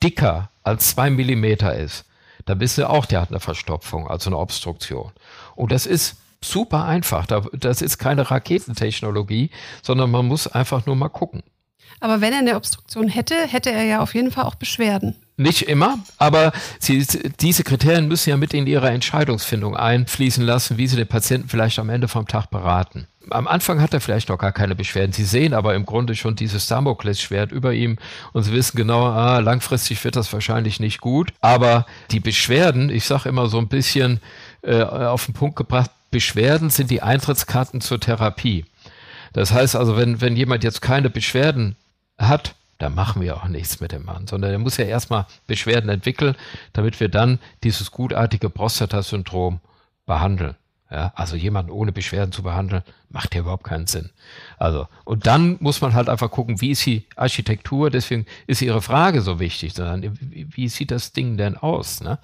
dicker 0.03 0.51
als 0.63 0.93
zwei 0.93 1.11
Millimeter 1.11 1.75
ist, 1.75 2.07
dann 2.47 2.61
wissen 2.61 2.77
Sie 2.77 2.89
auch, 2.89 3.05
der 3.05 3.21
hat 3.21 3.29
eine 3.29 3.41
Verstopfung, 3.41 4.09
also 4.09 4.31
eine 4.31 4.39
Obstruktion. 4.39 5.13
Und 5.55 5.71
das 5.71 5.85
ist 5.85 6.17
super 6.43 6.87
einfach. 6.87 7.27
Das 7.27 7.83
ist 7.83 7.99
keine 7.99 8.31
Raketentechnologie, 8.31 9.51
sondern 9.83 10.11
man 10.11 10.27
muss 10.27 10.47
einfach 10.47 10.87
nur 10.87 10.97
mal 10.97 11.11
gucken. 11.11 11.43
Aber 12.01 12.23
wenn 12.23 12.33
er 12.33 12.39
eine 12.39 12.57
Obstruktion 12.57 13.09
hätte, 13.09 13.35
hätte 13.47 13.71
er 13.71 13.85
ja 13.85 14.01
auf 14.01 14.15
jeden 14.15 14.31
Fall 14.31 14.45
auch 14.45 14.55
Beschwerden. 14.55 15.15
Nicht 15.43 15.63
immer, 15.63 15.99
aber 16.19 16.53
Sie, 16.79 17.07
diese 17.41 17.65
Kriterien 17.65 18.09
müssen 18.09 18.31
ja 18.31 18.37
mit 18.37 18.55
in 18.55 18.67
Ihre 18.67 18.91
Entscheidungsfindung 18.91 19.77
einfließen 19.77 20.45
lassen, 20.45 20.79
wie 20.79 20.87
Sie 20.87 20.97
den 20.97 21.09
Patienten 21.09 21.49
vielleicht 21.49 21.79
am 21.79 21.91
Ende 21.91 22.09
vom 22.09 22.29
Tag 22.29 22.51
beraten. 22.51 23.07
Am 23.31 23.47
Anfang 23.47 23.81
hat 23.81 23.95
er 23.95 24.01
vielleicht 24.01 24.29
noch 24.29 24.39
gar 24.39 24.53
keine 24.53 24.75
Beschwerden. 24.75 25.13
Sie 25.13 25.25
sehen 25.25 25.55
aber 25.55 25.75
im 25.75 25.87
Grunde 25.87 26.15
schon 26.15 26.35
dieses 26.35 26.67
Damoklesschwert 26.67 27.53
über 27.53 27.73
ihm 27.73 27.99
und 28.33 28.43
Sie 28.43 28.53
wissen 28.53 28.77
genau, 28.77 29.07
ah, 29.07 29.39
langfristig 29.39 30.03
wird 30.05 30.17
das 30.17 30.33
wahrscheinlich 30.33 30.81
nicht 30.81 31.01
gut. 31.01 31.33
Aber 31.41 31.87
die 32.11 32.21
Beschwerden, 32.21 32.91
ich 32.91 33.05
sage 33.05 33.29
immer 33.29 33.49
so 33.49 33.59
ein 33.59 33.69
bisschen 33.69 34.21
äh, 34.63 34.83
auf 34.83 35.27
den 35.27 35.35
Punkt 35.35 35.57
gebracht, 35.57 35.91
Beschwerden 36.11 36.71
sind 36.71 36.91
die 36.91 37.03
Eintrittskarten 37.03 37.81
zur 37.81 37.99
Therapie. 38.01 38.65
Das 39.33 39.53
heißt 39.53 39.77
also, 39.77 39.97
wenn, 39.97 40.21
wenn 40.21 40.37
jemand 40.37 40.63
jetzt 40.63 40.83
keine 40.83 41.11
Beschwerden 41.11 41.77
hat, 42.19 42.55
dann 42.83 42.95
machen 42.97 43.23
wir 43.23 43.37
auch 43.37 43.47
nichts 43.47 43.81
mit 43.81 43.93
dem 43.93 44.05
Mann, 44.05 44.27
sondern 44.27 44.51
er 44.51 44.59
muss 44.59 44.77
ja 44.77 44.85
erstmal 44.85 45.27
Beschwerden 45.47 45.89
entwickeln, 45.89 46.35
damit 46.73 46.99
wir 46.99 47.09
dann 47.09 47.39
dieses 47.63 47.93
gutartige 47.93 48.51
Prostata-Syndrom 48.51 49.61
behandeln. 50.05 50.57
Ja, 50.91 51.13
also 51.15 51.37
jemanden 51.37 51.71
ohne 51.71 51.93
Beschwerden 51.93 52.33
zu 52.33 52.43
behandeln, 52.43 52.83
macht 53.09 53.35
ja 53.35 53.41
überhaupt 53.41 53.65
keinen 53.65 53.87
Sinn. 53.87 54.11
Also, 54.59 54.89
und 55.05 55.27
dann 55.27 55.57
muss 55.61 55.81
man 55.81 55.95
halt 55.95 56.11
einfach 56.11 56.31
gucken, 56.31 56.61
wie 56.61 56.73
ist 56.73 56.85
die 56.85 57.07
Architektur, 57.17 57.89
deswegen 57.89 58.27
ist 58.47 58.61
Ihre 58.61 58.83
Frage 58.83 59.23
so 59.23 59.39
wichtig, 59.39 59.73
sondern 59.73 60.03
wie, 60.21 60.49
wie 60.51 60.69
sieht 60.69 60.91
das 60.91 61.13
Ding 61.13 61.39
denn 61.39 61.57
aus? 61.57 62.03
Ne? 62.03 62.19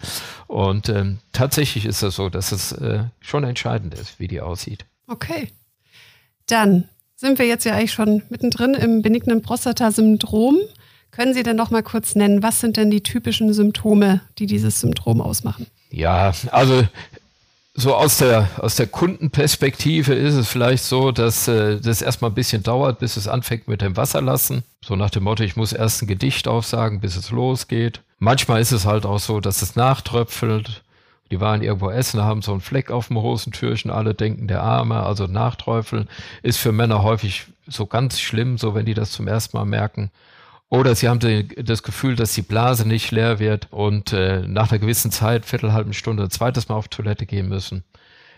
Und 0.49 0.91
ähm, 0.91 1.19
tatsächlich 1.33 1.87
ist 1.87 2.03
das 2.03 2.17
so, 2.17 2.29
dass 2.29 2.53
es 2.53 2.73
äh, 2.73 3.05
schon 3.21 3.45
entscheidend 3.45 3.95
ist, 3.95 4.21
wie 4.21 4.29
die 4.29 4.41
aussieht. 4.41 4.85
Okay. 5.07 5.51
Dann 6.47 6.89
sind 7.19 7.39
wir 7.39 7.47
jetzt 7.47 7.65
ja 7.65 7.75
eigentlich 7.75 7.93
schon 7.93 8.23
mittendrin 8.31 8.75
im 8.75 9.03
benignen 9.03 9.43
Prostata-Syndrom. 9.43 10.57
Können 11.11 11.35
Sie 11.35 11.43
denn 11.43 11.57
noch 11.57 11.71
mal 11.71 11.83
kurz 11.83 12.15
nennen, 12.15 12.43
was 12.43 12.61
sind 12.61 12.77
denn 12.77 12.91
die 12.91 13.03
typischen 13.03 13.53
Symptome, 13.53 14.21
die 14.39 14.47
dieses 14.47 14.81
Syndrom 14.81 15.21
ausmachen? 15.21 15.67
Ja, 15.91 16.33
also 16.53 16.85
so 17.75 17.95
aus 17.95 18.19
der, 18.19 18.49
aus 18.59 18.77
der 18.77 18.87
Kundenperspektive 18.87 20.15
ist 20.15 20.35
es 20.35 20.49
vielleicht 20.49 20.85
so, 20.85 21.11
dass 21.11 21.49
äh, 21.49 21.81
das 21.81 22.03
erstmal 22.03 22.31
ein 22.31 22.35
bisschen 22.35 22.63
dauert, 22.63 23.01
bis 23.01 23.17
es 23.17 23.27
anfängt 23.27 23.67
mit 23.67 23.83
dem 23.83 23.97
Wasserlassen. 23.97 24.63
So 24.81 24.95
nach 24.95 25.11
dem 25.11 25.25
Motto, 25.25 25.43
ich 25.43 25.57
muss 25.57 25.73
erst 25.73 26.03
ein 26.03 26.07
Gedicht 26.07 26.47
aufsagen, 26.47 27.01
bis 27.01 27.17
es 27.17 27.31
losgeht. 27.31 28.01
Manchmal 28.19 28.61
ist 28.61 28.73
es 28.73 28.85
halt 28.85 29.07
auch 29.07 29.21
so, 29.21 29.41
dass 29.41 29.63
es 29.63 29.75
nachtröpfelt. 29.75 30.83
Die 31.31 31.41
waren 31.41 31.63
irgendwo 31.63 31.91
essen, 31.91 32.23
haben 32.23 32.43
so 32.43 32.53
einen 32.53 32.61
Fleck 32.61 32.91
auf 32.91 33.09
dem 33.09 33.19
Hosentürchen, 33.19 33.91
alle 33.91 34.15
denken 34.15 34.49
der 34.49 34.63
Arme, 34.63 35.03
also 35.03 35.27
nachträufeln, 35.27 36.09
ist 36.43 36.59
für 36.59 36.73
Männer 36.73 37.03
häufig 37.03 37.47
so 37.67 37.87
ganz 37.87 38.21
schlimm, 38.21 38.57
so 38.59 38.75
wenn 38.75 38.87
die 38.87 38.95
das 38.95 39.13
zum 39.13 39.29
ersten 39.29 39.57
Mal 39.57 39.67
merken. 39.67 40.11
Oder 40.71 40.95
sie 40.95 41.09
haben 41.09 41.21
das 41.57 41.83
Gefühl, 41.83 42.15
dass 42.15 42.35
die 42.35 42.43
Blase 42.43 42.87
nicht 42.87 43.11
leer 43.11 43.39
wird 43.39 43.69
und 43.71 44.13
äh, 44.13 44.47
nach 44.47 44.71
einer 44.71 44.79
gewissen 44.79 45.11
Zeit, 45.11 45.47
viertelhalben 45.47 45.95
Stunde, 45.95 46.25
ein 46.25 46.31
zweites 46.31 46.69
Mal 46.69 46.75
auf 46.75 46.89
Toilette 46.89 47.25
gehen 47.25 47.49
müssen. 47.49 47.85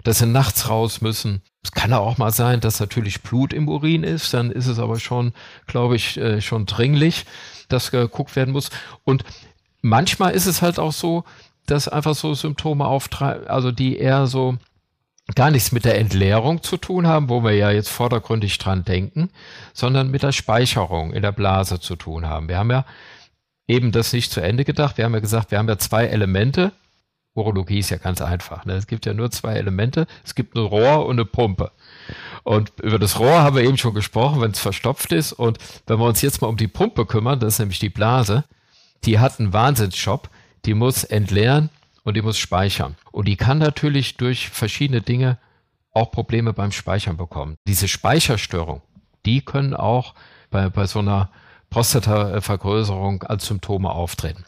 Dass 0.04 0.20
sie 0.20 0.26
nachts 0.26 0.68
raus 0.68 1.00
müssen. 1.00 1.42
Es 1.62 1.72
kann 1.72 1.92
auch 1.92 2.18
mal 2.18 2.30
sein, 2.30 2.60
dass 2.60 2.80
natürlich 2.80 3.22
Blut 3.22 3.52
im 3.52 3.68
Urin 3.68 4.04
ist. 4.04 4.32
Dann 4.32 4.50
ist 4.52 4.66
es 4.66 4.78
aber 4.78 5.00
schon, 5.00 5.32
glaube 5.66 5.96
ich, 5.96 6.16
äh, 6.18 6.40
schon 6.40 6.66
dringlich, 6.66 7.26
dass 7.68 7.90
geguckt 7.90 8.36
werden 8.36 8.52
muss. 8.52 8.70
Und 9.04 9.24
manchmal 9.82 10.32
ist 10.32 10.46
es 10.46 10.62
halt 10.62 10.78
auch 10.78 10.92
so, 10.92 11.24
dass 11.70 11.88
einfach 11.88 12.14
so 12.14 12.34
Symptome 12.34 12.86
auftreiben, 12.86 13.46
also 13.46 13.72
die 13.72 13.96
eher 13.96 14.26
so 14.26 14.56
gar 15.34 15.50
nichts 15.50 15.72
mit 15.72 15.84
der 15.84 15.98
Entleerung 15.98 16.62
zu 16.62 16.76
tun 16.76 17.06
haben, 17.06 17.28
wo 17.28 17.42
wir 17.42 17.52
ja 17.52 17.70
jetzt 17.70 17.90
vordergründig 17.90 18.58
dran 18.58 18.84
denken, 18.84 19.30
sondern 19.72 20.10
mit 20.10 20.22
der 20.22 20.32
Speicherung 20.32 21.12
in 21.12 21.22
der 21.22 21.32
Blase 21.32 21.80
zu 21.80 21.96
tun 21.96 22.26
haben. 22.26 22.48
Wir 22.48 22.58
haben 22.58 22.70
ja 22.70 22.84
eben 23.68 23.92
das 23.92 24.12
nicht 24.12 24.32
zu 24.32 24.40
Ende 24.40 24.64
gedacht. 24.64 24.98
Wir 24.98 25.04
haben 25.04 25.14
ja 25.14 25.20
gesagt, 25.20 25.50
wir 25.50 25.58
haben 25.58 25.68
ja 25.68 25.78
zwei 25.78 26.06
Elemente. 26.06 26.72
Urologie 27.34 27.78
ist 27.78 27.90
ja 27.90 27.98
ganz 27.98 28.20
einfach. 28.20 28.64
Ne? 28.64 28.74
Es 28.74 28.88
gibt 28.88 29.06
ja 29.06 29.14
nur 29.14 29.30
zwei 29.30 29.54
Elemente. 29.54 30.06
Es 30.24 30.34
gibt 30.34 30.56
ein 30.56 30.64
Rohr 30.64 31.06
und 31.06 31.12
eine 31.12 31.24
Pumpe. 31.24 31.70
Und 32.42 32.72
über 32.82 32.98
das 32.98 33.20
Rohr 33.20 33.42
haben 33.42 33.54
wir 33.54 33.62
eben 33.62 33.78
schon 33.78 33.94
gesprochen, 33.94 34.40
wenn 34.40 34.50
es 34.50 34.58
verstopft 34.58 35.12
ist. 35.12 35.32
Und 35.32 35.58
wenn 35.86 35.98
wir 35.98 36.06
uns 36.06 36.22
jetzt 36.22 36.42
mal 36.42 36.48
um 36.48 36.56
die 36.56 36.66
Pumpe 36.66 37.06
kümmern, 37.06 37.38
das 37.38 37.54
ist 37.54 37.58
nämlich 37.60 37.78
die 37.78 37.88
Blase, 37.88 38.44
die 39.04 39.20
hat 39.20 39.38
einen 39.38 39.52
Wahnsinnsjob 39.52 40.28
die 40.64 40.74
muss 40.74 41.04
entleeren 41.04 41.70
und 42.04 42.16
die 42.16 42.22
muss 42.22 42.38
speichern. 42.38 42.96
Und 43.12 43.28
die 43.28 43.36
kann 43.36 43.58
natürlich 43.58 44.16
durch 44.16 44.48
verschiedene 44.48 45.00
Dinge 45.00 45.38
auch 45.92 46.10
Probleme 46.10 46.52
beim 46.52 46.72
Speichern 46.72 47.16
bekommen. 47.16 47.56
Diese 47.66 47.88
Speicherstörung, 47.88 48.82
die 49.26 49.40
können 49.40 49.74
auch 49.74 50.14
bei, 50.50 50.68
bei 50.68 50.86
so 50.86 51.00
einer 51.00 51.30
Prostatavergrößerung 51.70 53.22
als 53.24 53.46
Symptome 53.46 53.90
auftreten. 53.90 54.44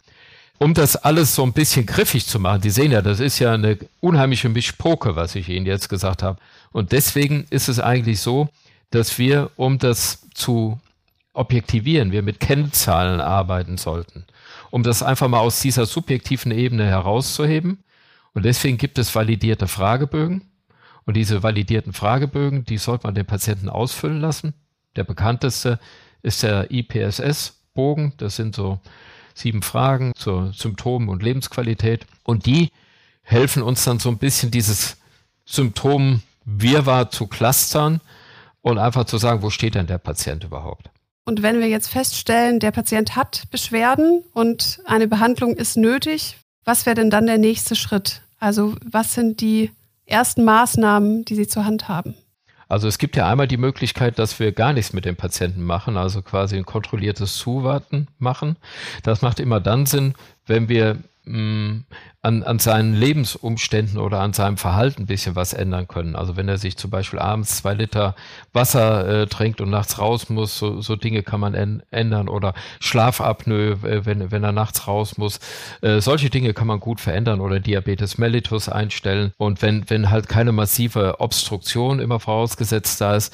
Um 0.59 0.73
das 0.73 0.95
alles 0.95 1.35
so 1.35 1.43
ein 1.43 1.53
bisschen 1.53 1.85
griffig 1.85 2.25
zu 2.25 2.39
machen, 2.39 2.61
die 2.61 2.69
sehen 2.69 2.91
ja, 2.91 3.01
das 3.01 3.19
ist 3.19 3.39
ja 3.39 3.53
eine 3.53 3.77
unheimliche 3.99 4.49
Mischpoke, 4.49 5.15
was 5.15 5.35
ich 5.35 5.49
Ihnen 5.49 5.65
jetzt 5.65 5.89
gesagt 5.89 6.23
habe. 6.23 6.39
Und 6.71 6.91
deswegen 6.91 7.45
ist 7.49 7.67
es 7.67 7.79
eigentlich 7.79 8.21
so, 8.21 8.49
dass 8.91 9.17
wir, 9.17 9.49
um 9.55 9.79
das 9.79 10.27
zu 10.33 10.79
objektivieren, 11.33 12.11
wir 12.11 12.21
mit 12.21 12.39
Kennzahlen 12.39 13.19
arbeiten 13.19 13.77
sollten 13.77 14.25
um 14.73 14.81
das 14.81 15.03
einfach 15.03 15.27
mal 15.27 15.37
aus 15.37 15.59
dieser 15.59 15.85
subjektiven 15.85 16.51
Ebene 16.51 16.87
herauszuheben. 16.87 17.83
Und 18.33 18.43
deswegen 18.43 18.79
gibt 18.79 18.97
es 18.97 19.13
validierte 19.13 19.67
Fragebögen. 19.67 20.49
Und 21.05 21.15
diese 21.15 21.43
validierten 21.43 21.93
Fragebögen, 21.93 22.65
die 22.65 22.79
sollte 22.79 23.05
man 23.05 23.13
den 23.13 23.27
Patienten 23.27 23.69
ausfüllen 23.69 24.19
lassen. 24.19 24.55
Der 24.95 25.03
bekannteste 25.03 25.79
ist 26.23 26.41
der 26.41 26.71
IPSS-Bogen. 26.71 28.13
Das 28.17 28.35
sind 28.35 28.55
so 28.55 28.79
sieben 29.35 29.61
Fragen 29.61 30.11
zur 30.15 30.53
Symptomen 30.53 31.07
und 31.07 31.21
Lebensqualität. 31.21 32.07
Und 32.23 32.47
die 32.47 32.71
helfen 33.21 33.61
uns 33.61 33.83
dann 33.83 33.99
so 33.99 34.09
ein 34.09 34.17
bisschen 34.17 34.49
dieses 34.49 34.97
Symptom 35.45 36.23
Wirrwarr 36.45 37.11
zu 37.11 37.27
clustern 37.27 38.01
und 38.63 38.79
einfach 38.79 39.05
zu 39.05 39.19
sagen, 39.19 39.43
wo 39.43 39.51
steht 39.51 39.75
denn 39.75 39.85
der 39.85 39.99
Patient 39.99 40.43
überhaupt? 40.43 40.89
Und 41.25 41.41
wenn 41.41 41.59
wir 41.59 41.67
jetzt 41.67 41.89
feststellen, 41.89 42.59
der 42.59 42.71
Patient 42.71 43.15
hat 43.15 43.43
Beschwerden 43.49 44.23
und 44.33 44.81
eine 44.85 45.07
Behandlung 45.07 45.55
ist 45.55 45.77
nötig, 45.77 46.37
was 46.65 46.85
wäre 46.85 46.95
denn 46.95 47.09
dann 47.09 47.27
der 47.27 47.37
nächste 47.37 47.75
Schritt? 47.75 48.21
Also 48.39 48.75
was 48.83 49.13
sind 49.13 49.39
die 49.39 49.71
ersten 50.05 50.43
Maßnahmen, 50.43 51.23
die 51.23 51.35
Sie 51.35 51.47
zur 51.47 51.65
Hand 51.65 51.87
haben? 51.87 52.15
Also 52.67 52.87
es 52.87 52.97
gibt 52.97 53.15
ja 53.15 53.29
einmal 53.29 53.47
die 53.47 53.57
Möglichkeit, 53.57 54.19
dass 54.19 54.39
wir 54.39 54.51
gar 54.51 54.73
nichts 54.73 54.93
mit 54.93 55.05
dem 55.05 55.15
Patienten 55.15 55.63
machen, 55.63 55.95
also 55.95 56.21
quasi 56.21 56.57
ein 56.57 56.65
kontrolliertes 56.65 57.37
Zuwarten 57.37 58.07
machen. 58.17 58.57
Das 59.03 59.21
macht 59.21 59.39
immer 59.39 59.59
dann 59.59 59.85
Sinn, 59.85 60.15
wenn 60.45 60.69
wir 60.69 60.97
mh, 61.25 61.83
an, 62.23 62.41
an 62.41 62.57
seinen 62.57 62.95
Lebensumständen 62.95 63.97
oder 63.99 64.21
an 64.21 64.31
seinem 64.31 64.55
Verhalten 64.55 65.03
ein 65.03 65.05
bisschen 65.07 65.35
was 65.35 65.51
ändern 65.51 65.89
können. 65.89 66.15
Also 66.15 66.37
wenn 66.37 66.47
er 66.47 66.57
sich 66.57 66.77
zum 66.77 66.89
Beispiel 66.89 67.19
abends 67.19 67.57
zwei 67.57 67.73
Liter 67.73 68.15
Wasser 68.53 69.23
äh, 69.23 69.27
trinkt 69.27 69.59
und 69.59 69.69
nachts 69.69 69.99
raus 69.99 70.29
muss, 70.29 70.57
so, 70.57 70.79
so 70.79 70.95
Dinge 70.95 71.21
kann 71.21 71.41
man 71.41 71.83
ändern 71.91 72.29
oder 72.29 72.53
Schlafapnoe, 72.79 73.73
äh, 73.83 74.05
wenn, 74.05 74.31
wenn 74.31 74.43
er 74.43 74.53
nachts 74.53 74.87
raus 74.87 75.17
muss. 75.17 75.41
Äh, 75.81 75.99
solche 75.99 76.29
Dinge 76.29 76.53
kann 76.53 76.67
man 76.67 76.79
gut 76.79 77.01
verändern 77.01 77.41
oder 77.41 77.59
Diabetes 77.59 78.17
mellitus 78.17 78.69
einstellen. 78.69 79.33
Und 79.37 79.61
wenn, 79.61 79.89
wenn 79.89 80.09
halt 80.09 80.29
keine 80.29 80.53
massive 80.53 81.19
Obstruktion 81.19 81.99
immer 81.99 82.21
vorausgesetzt 82.21 83.01
da 83.01 83.17
ist, 83.17 83.33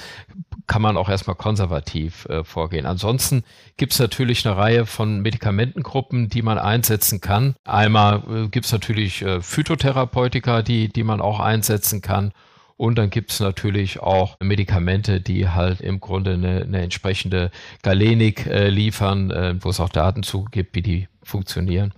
kann 0.69 0.81
man 0.81 0.97
auch 0.97 1.09
erstmal 1.09 1.35
konservativ 1.35 2.25
äh, 2.25 2.43
vorgehen. 2.43 2.85
Ansonsten 2.85 3.43
gibt 3.77 3.93
es 3.93 3.99
natürlich 3.99 4.45
eine 4.45 4.55
Reihe 4.55 4.85
von 4.85 5.21
Medikamentengruppen, 5.21 6.29
die 6.29 6.43
man 6.43 6.59
einsetzen 6.59 7.21
kann. 7.21 7.55
Einmal 7.65 8.21
äh, 8.29 8.47
gibt 8.49 8.67
es 8.67 8.71
natürlich 8.79 9.21
äh, 9.21 9.41
Phytotherapeutika, 9.41 10.61
die, 10.61 10.87
die 10.87 11.03
man 11.03 11.19
auch 11.21 11.39
einsetzen 11.39 12.01
kann. 12.01 12.31
Und 12.77 12.97
dann 12.97 13.09
gibt 13.09 13.31
es 13.31 13.41
natürlich 13.41 13.99
auch 13.99 14.37
Medikamente, 14.39 15.19
die 15.19 15.49
halt 15.49 15.81
im 15.81 15.99
Grunde 15.99 16.33
eine, 16.33 16.61
eine 16.61 16.81
entsprechende 16.81 17.51
Galenik 17.81 18.45
äh, 18.45 18.69
liefern, 18.69 19.31
äh, 19.31 19.55
wo 19.59 19.69
es 19.69 19.81
auch 19.81 19.89
Daten 19.89 20.23
zu 20.23 20.45
gibt, 20.45 20.75
wie 20.75 20.81
die 20.81 21.07
funktionieren. 21.21 21.93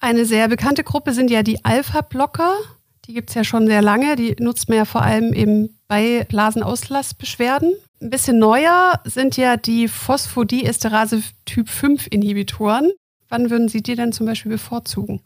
Eine 0.00 0.24
sehr 0.24 0.48
bekannte 0.48 0.84
Gruppe 0.84 1.12
sind 1.12 1.30
ja 1.30 1.42
die 1.42 1.62
Alpha-Blocker. 1.64 2.54
Die 3.04 3.12
gibt 3.12 3.28
es 3.28 3.34
ja 3.34 3.44
schon 3.44 3.66
sehr 3.66 3.82
lange. 3.82 4.16
Die 4.16 4.36
nutzt 4.40 4.70
man 4.70 4.78
ja 4.78 4.84
vor 4.86 5.02
allem 5.02 5.34
eben 5.34 5.68
bei 5.86 6.24
Blasenauslassbeschwerden. 6.28 7.74
Ein 8.00 8.10
bisschen 8.10 8.38
neuer 8.38 9.00
sind 9.04 9.36
ja 9.36 9.58
die 9.58 9.86
Phosphodiesterase 9.86 11.22
Typ 11.44 11.68
5 11.68 12.08
Inhibitoren. 12.10 12.90
Wann 13.28 13.50
würden 13.50 13.68
Sie 13.68 13.82
die 13.82 13.96
denn 13.96 14.12
zum 14.12 14.24
Beispiel 14.24 14.52
bevorzugen? 14.52 15.20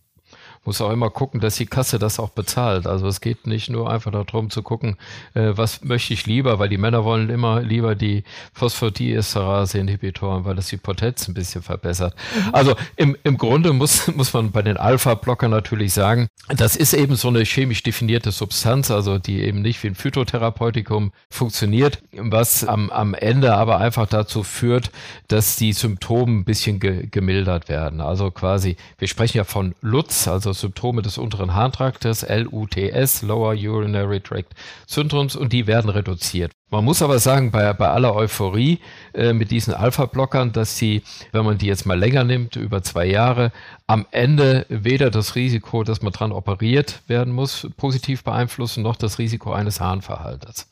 Muss 0.64 0.80
auch 0.80 0.90
immer 0.90 1.08
gucken, 1.08 1.40
dass 1.40 1.56
die 1.56 1.66
Kasse 1.66 1.98
das 1.98 2.20
auch 2.20 2.30
bezahlt. 2.30 2.86
Also 2.86 3.06
es 3.06 3.20
geht 3.20 3.46
nicht 3.46 3.70
nur 3.70 3.90
einfach 3.90 4.10
darum 4.12 4.50
zu 4.50 4.62
gucken, 4.62 4.96
äh, 5.34 5.52
was 5.54 5.82
möchte 5.84 6.12
ich 6.12 6.26
lieber, 6.26 6.58
weil 6.58 6.68
die 6.68 6.76
Männer 6.76 7.04
wollen 7.04 7.30
immer 7.30 7.62
lieber 7.62 7.94
die 7.94 8.24
Phosphodiesterase-Inhibitoren, 8.54 10.44
weil 10.44 10.56
das 10.56 10.68
die 10.68 10.76
Potenz 10.76 11.26
ein 11.28 11.34
bisschen 11.34 11.62
verbessert. 11.62 12.14
Mhm. 12.34 12.54
Also 12.54 12.76
im, 12.96 13.16
im 13.24 13.38
Grunde 13.38 13.72
muss, 13.72 14.06
muss 14.14 14.34
man 14.34 14.50
bei 14.50 14.60
den 14.60 14.76
Alpha-Blockern 14.76 15.50
natürlich 15.50 15.94
sagen, 15.94 16.28
das 16.48 16.76
ist 16.76 16.92
eben 16.92 17.16
so 17.16 17.28
eine 17.28 17.44
chemisch 17.44 17.82
definierte 17.82 18.30
Substanz, 18.30 18.90
also 18.90 19.18
die 19.18 19.42
eben 19.42 19.62
nicht 19.62 19.82
wie 19.82 19.88
ein 19.88 19.94
Phytotherapeutikum 19.94 21.12
funktioniert, 21.30 22.02
was 22.12 22.64
am, 22.64 22.90
am 22.90 23.14
Ende 23.14 23.54
aber 23.54 23.78
einfach 23.78 24.06
dazu 24.06 24.42
führt, 24.42 24.90
dass 25.28 25.56
die 25.56 25.72
Symptome 25.72 26.40
ein 26.40 26.44
bisschen 26.44 26.80
ge, 26.80 27.06
gemildert 27.10 27.68
werden. 27.68 28.00
Also 28.00 28.30
quasi, 28.30 28.76
wir 28.98 29.08
sprechen 29.08 29.38
ja 29.38 29.44
von 29.44 29.74
Lutz, 29.80 30.28
also 30.28 30.49
also 30.50 30.66
Symptome 30.66 31.02
des 31.02 31.18
unteren 31.18 31.54
Harntraktes, 31.54 32.26
LUTS, 32.28 33.22
Lower 33.22 33.54
Urinary 33.54 34.20
Tract 34.20 34.54
Syndroms, 34.86 35.36
und 35.36 35.52
die 35.52 35.66
werden 35.66 35.90
reduziert. 35.90 36.52
Man 36.70 36.84
muss 36.84 37.02
aber 37.02 37.18
sagen, 37.18 37.50
bei, 37.50 37.72
bei 37.72 37.88
aller 37.88 38.14
Euphorie 38.14 38.78
äh, 39.12 39.32
mit 39.32 39.50
diesen 39.50 39.74
Alpha-Blockern, 39.74 40.52
dass 40.52 40.76
sie, 40.76 41.02
wenn 41.32 41.44
man 41.44 41.58
die 41.58 41.66
jetzt 41.66 41.86
mal 41.86 41.98
länger 41.98 42.24
nimmt, 42.24 42.56
über 42.56 42.82
zwei 42.82 43.06
Jahre, 43.06 43.52
am 43.86 44.06
Ende 44.10 44.66
weder 44.68 45.10
das 45.10 45.34
Risiko, 45.34 45.82
dass 45.82 46.02
man 46.02 46.12
dran 46.12 46.32
operiert 46.32 47.02
werden 47.06 47.32
muss, 47.32 47.68
positiv 47.76 48.22
beeinflussen, 48.22 48.82
noch 48.82 48.96
das 48.96 49.18
Risiko 49.18 49.52
eines 49.52 49.80
Harnverhaltens. 49.80 50.68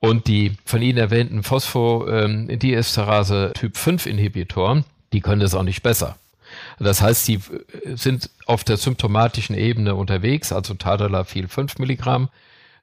Und 0.00 0.28
die 0.28 0.56
von 0.64 0.82
Ihnen 0.82 0.98
erwähnten 0.98 1.42
Phosphodiesterase 1.42 3.46
ähm, 3.46 3.52
Typ 3.52 3.76
5 3.76 4.06
Inhibitoren, 4.06 4.84
die 5.12 5.20
können 5.20 5.42
das 5.42 5.54
auch 5.54 5.62
nicht 5.62 5.82
besser. 5.82 6.16
Das 6.78 7.02
heißt, 7.02 7.24
sie 7.24 7.40
sind 7.94 8.30
auf 8.46 8.64
der 8.64 8.76
symptomatischen 8.76 9.56
Ebene 9.56 9.94
unterwegs, 9.94 10.52
also 10.52 10.74
Tadalafil 10.74 11.48
5 11.48 11.78
Milligramm, 11.78 12.28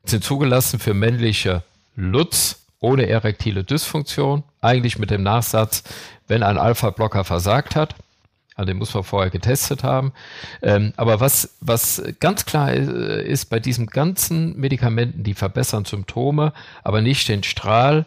sind 0.05 0.23
zugelassen 0.23 0.79
für 0.79 0.93
männliche 0.93 1.63
Lutz 1.95 2.63
ohne 2.79 3.07
erektile 3.07 3.63
Dysfunktion, 3.63 4.43
eigentlich 4.61 4.99
mit 4.99 5.09
dem 5.09 5.23
Nachsatz, 5.23 5.83
wenn 6.27 6.43
ein 6.43 6.57
Alpha-Blocker 6.57 7.23
versagt 7.23 7.75
hat, 7.75 7.95
also 8.57 8.67
den 8.67 8.77
muss 8.77 8.93
man 8.93 9.03
vorher 9.03 9.29
getestet 9.29 9.83
haben. 9.83 10.13
Ähm, 10.63 10.91
aber 10.97 11.19
was, 11.19 11.55
was 11.61 12.01
ganz 12.19 12.45
klar 12.45 12.73
ist, 12.73 13.45
bei 13.45 13.59
diesen 13.59 13.85
ganzen 13.85 14.57
Medikamenten, 14.57 15.23
die 15.23 15.35
verbessern 15.35 15.85
Symptome, 15.85 16.53
aber 16.83 17.01
nicht 17.01 17.29
den 17.29 17.43
Strahl 17.43 18.05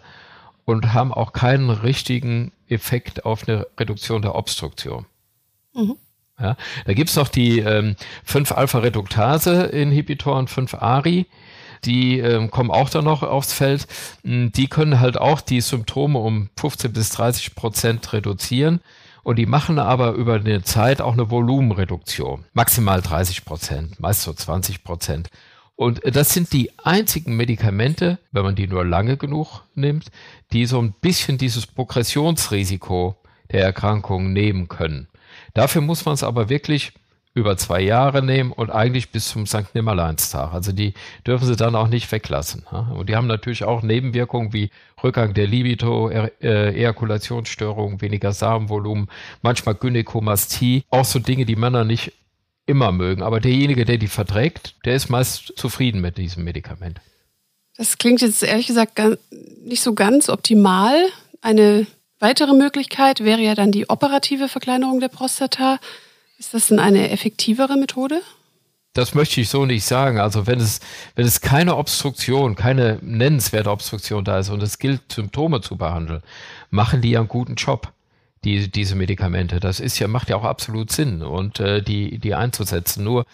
und 0.65 0.93
haben 0.93 1.15
auch 1.15 1.33
keinen 1.33 1.71
richtigen 1.71 2.53
Effekt 2.69 3.25
auf 3.25 3.49
eine 3.49 3.67
Reduktion 3.79 4.23
der 4.23 4.35
Obstruktion. 4.35 5.07
Mhm. 5.75 5.97
Ja, 6.39 6.57
da 6.87 6.95
gibt's 6.95 7.17
noch 7.17 7.29
die 7.29 7.59
ähm, 7.59 7.97
5-Alpha-Reduktase-Inhibitoren, 8.27 10.47
5-ARI, 10.47 11.27
die 11.85 12.19
ähm, 12.19 12.51
kommen 12.51 12.71
auch 12.71 12.91
dann 12.91 13.05
noch 13.05 13.23
aufs 13.23 13.53
Feld. 13.53 13.87
Hm, 14.25 14.53
die 14.53 14.69
können 14.69 15.01
halt 15.01 15.19
auch 15.19 15.41
die 15.41 15.61
Symptome 15.61 16.19
um 16.19 16.51
15 16.59 16.93
bis 16.93 17.11
30 17.11 17.55
Prozent 17.55 18.13
reduzieren. 18.13 18.81
Und 19.23 19.37
die 19.37 19.47
machen 19.47 19.79
aber 19.79 20.13
über 20.13 20.37
eine 20.37 20.63
Zeit 20.63 21.03
auch 21.03 21.13
eine 21.13 21.31
Volumenreduktion. 21.31 22.47
Maximal 22.55 23.03
30 23.03 23.45
Prozent, 23.45 24.01
meist 24.01 24.23
so 24.23 24.33
20 24.33 24.83
Prozent. 24.83 25.29
Und 25.77 26.01
das 26.05 26.33
sind 26.33 26.53
die 26.53 26.71
einzigen 26.79 27.37
Medikamente, 27.37 28.19
wenn 28.33 28.45
man 28.45 28.55
die 28.55 28.67
nur 28.67 28.85
lange 28.85 29.17
genug 29.17 29.63
nimmt, 29.75 30.07
die 30.53 30.67
so 30.67 30.81
ein 30.81 30.93
bisschen 30.93 31.39
dieses 31.39 31.67
Progressionsrisiko 31.67 33.17
der 33.51 33.63
Erkrankung 33.63 34.33
nehmen 34.33 34.69
können. 34.69 35.09
Dafür 35.55 35.83
muss 35.83 36.05
man 36.05 36.15
es 36.15 36.23
aber 36.23 36.49
wirklich 36.49 36.93
über 37.33 37.57
zwei 37.57 37.81
Jahre 37.81 38.25
nehmen 38.25 38.51
und 38.51 38.71
eigentlich 38.71 39.11
bis 39.11 39.29
zum 39.29 39.47
St. 39.47 39.75
Nimmerleinstag. 39.75 40.53
Also 40.53 40.73
die 40.73 40.95
dürfen 41.25 41.47
sie 41.47 41.55
dann 41.55 41.77
auch 41.77 41.87
nicht 41.87 42.11
weglassen. 42.11 42.65
Und 42.65 43.09
die 43.09 43.15
haben 43.15 43.29
natürlich 43.29 43.63
auch 43.63 43.83
Nebenwirkungen 43.83 44.53
wie 44.53 44.71
Rückgang 45.03 45.33
der 45.33 45.47
Libido, 45.47 46.11
e 46.11 46.31
Ejakulationsstörungen, 46.41 48.01
weniger 48.01 48.33
Samenvolumen, 48.33 49.09
manchmal 49.43 49.77
Gynäkomastie, 49.77 50.83
auch 50.91 51.05
so 51.05 51.21
Dinge, 51.21 51.47
die 51.47 51.57
Männer 51.57 51.85
nicht 51.85 52.13
immer 52.67 52.91
mögen. 52.91 53.23
Aber 53.23 53.39
derjenige, 53.39 53.85
der 53.85 53.99
die 53.99 54.09
verträgt, 54.09 54.75
der 54.85 54.97
ist 54.97 55.09
meist 55.09 55.53
zufrieden 55.57 56.01
mit 56.01 56.19
diesem 56.19 56.43
Medikament. 56.43 57.01
Das 57.77 57.97
klingt 57.97 58.23
jetzt 58.23 58.43
ehrlich 58.43 58.67
gesagt 58.67 59.01
nicht 59.65 59.83
so 59.83 59.95
ganz 59.95 60.29
optimal. 60.29 60.97
Eine 61.43 61.87
Weitere 62.21 62.53
Möglichkeit 62.53 63.25
wäre 63.25 63.41
ja 63.41 63.55
dann 63.55 63.73
die 63.73 63.89
operative 63.89 64.49
Verkleinerung 64.49 65.01
der 65.01 65.09
Prostata. 65.09 65.79
Ist 66.39 66.55
das 66.55 66.69
denn 66.69 66.79
eine 66.79 67.11
effektivere 67.11 67.77
Methode? 67.77 68.21
Das 68.93 69.15
möchte 69.15 69.41
ich 69.41 69.49
so 69.49 69.67
nicht 69.67 69.85
sagen. 69.85 70.21
Also 70.21 70.47
wenn 70.47 70.61
es, 70.61 70.81
wenn 71.15 71.27
es 71.27 71.41
keine 71.41 71.77
Obstruktion, 71.77 72.57
keine 72.57 72.99
nennenswerte 73.01 73.71
Obstruktion 73.71 74.25
da 74.25 74.39
ist 74.39 74.51
und 74.51 74.63
es 74.63 74.79
gilt, 74.79 75.13
Symptome 75.13 75.63
zu 75.63 75.77
behandeln, 75.77 76.23
machen 76.71 77.01
die 77.01 77.11
ja 77.11 77.21
einen 77.21 77.29
guten 77.29 77.55
Job, 77.55 77.93
die, 78.45 78.71
diese 78.71 78.97
Medikamente. 78.97 79.59
Das 79.59 79.81
ist 79.81 79.99
ja, 79.99 80.07
macht 80.07 80.29
ja 80.29 80.37
auch 80.37 80.45
absolut 80.45 80.93
Sinn 80.93 81.23
und 81.23 81.59
äh, 81.61 81.83
die, 81.83 82.19
die 82.19 82.35
einzusetzen. 82.35 83.03
Nur 83.03 83.25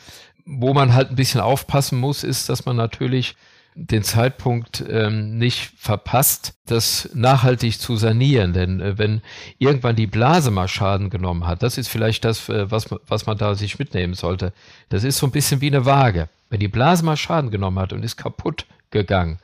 wo 0.44 0.74
man 0.74 0.94
halt 0.94 1.10
ein 1.10 1.16
bisschen 1.16 1.40
aufpassen 1.40 1.98
muss, 1.98 2.22
ist, 2.22 2.48
dass 2.48 2.66
man 2.66 2.76
natürlich 2.76 3.34
den 3.78 4.02
Zeitpunkt 4.02 4.82
ähm, 4.88 5.36
nicht 5.36 5.70
verpasst, 5.76 6.54
das 6.64 7.10
nachhaltig 7.12 7.78
zu 7.78 7.96
sanieren. 7.96 8.54
Denn 8.54 8.80
äh, 8.80 8.98
wenn 8.98 9.20
irgendwann 9.58 9.96
die 9.96 10.06
Blase 10.06 10.50
mal 10.50 10.66
Schaden 10.66 11.10
genommen 11.10 11.46
hat, 11.46 11.62
das 11.62 11.76
ist 11.76 11.88
vielleicht 11.88 12.24
das, 12.24 12.48
äh, 12.48 12.70
was, 12.70 12.86
was 13.06 13.26
man 13.26 13.36
da 13.36 13.54
sich 13.54 13.78
mitnehmen 13.78 14.14
sollte. 14.14 14.54
Das 14.88 15.04
ist 15.04 15.18
so 15.18 15.26
ein 15.26 15.32
bisschen 15.32 15.60
wie 15.60 15.66
eine 15.66 15.84
Waage. 15.84 16.28
Wenn 16.48 16.60
die 16.60 16.68
Blase 16.68 17.04
mal 17.04 17.18
Schaden 17.18 17.50
genommen 17.50 17.78
hat 17.78 17.92
und 17.92 18.02
ist 18.02 18.16
kaputt 18.16 18.66
gegangen, 18.90 19.38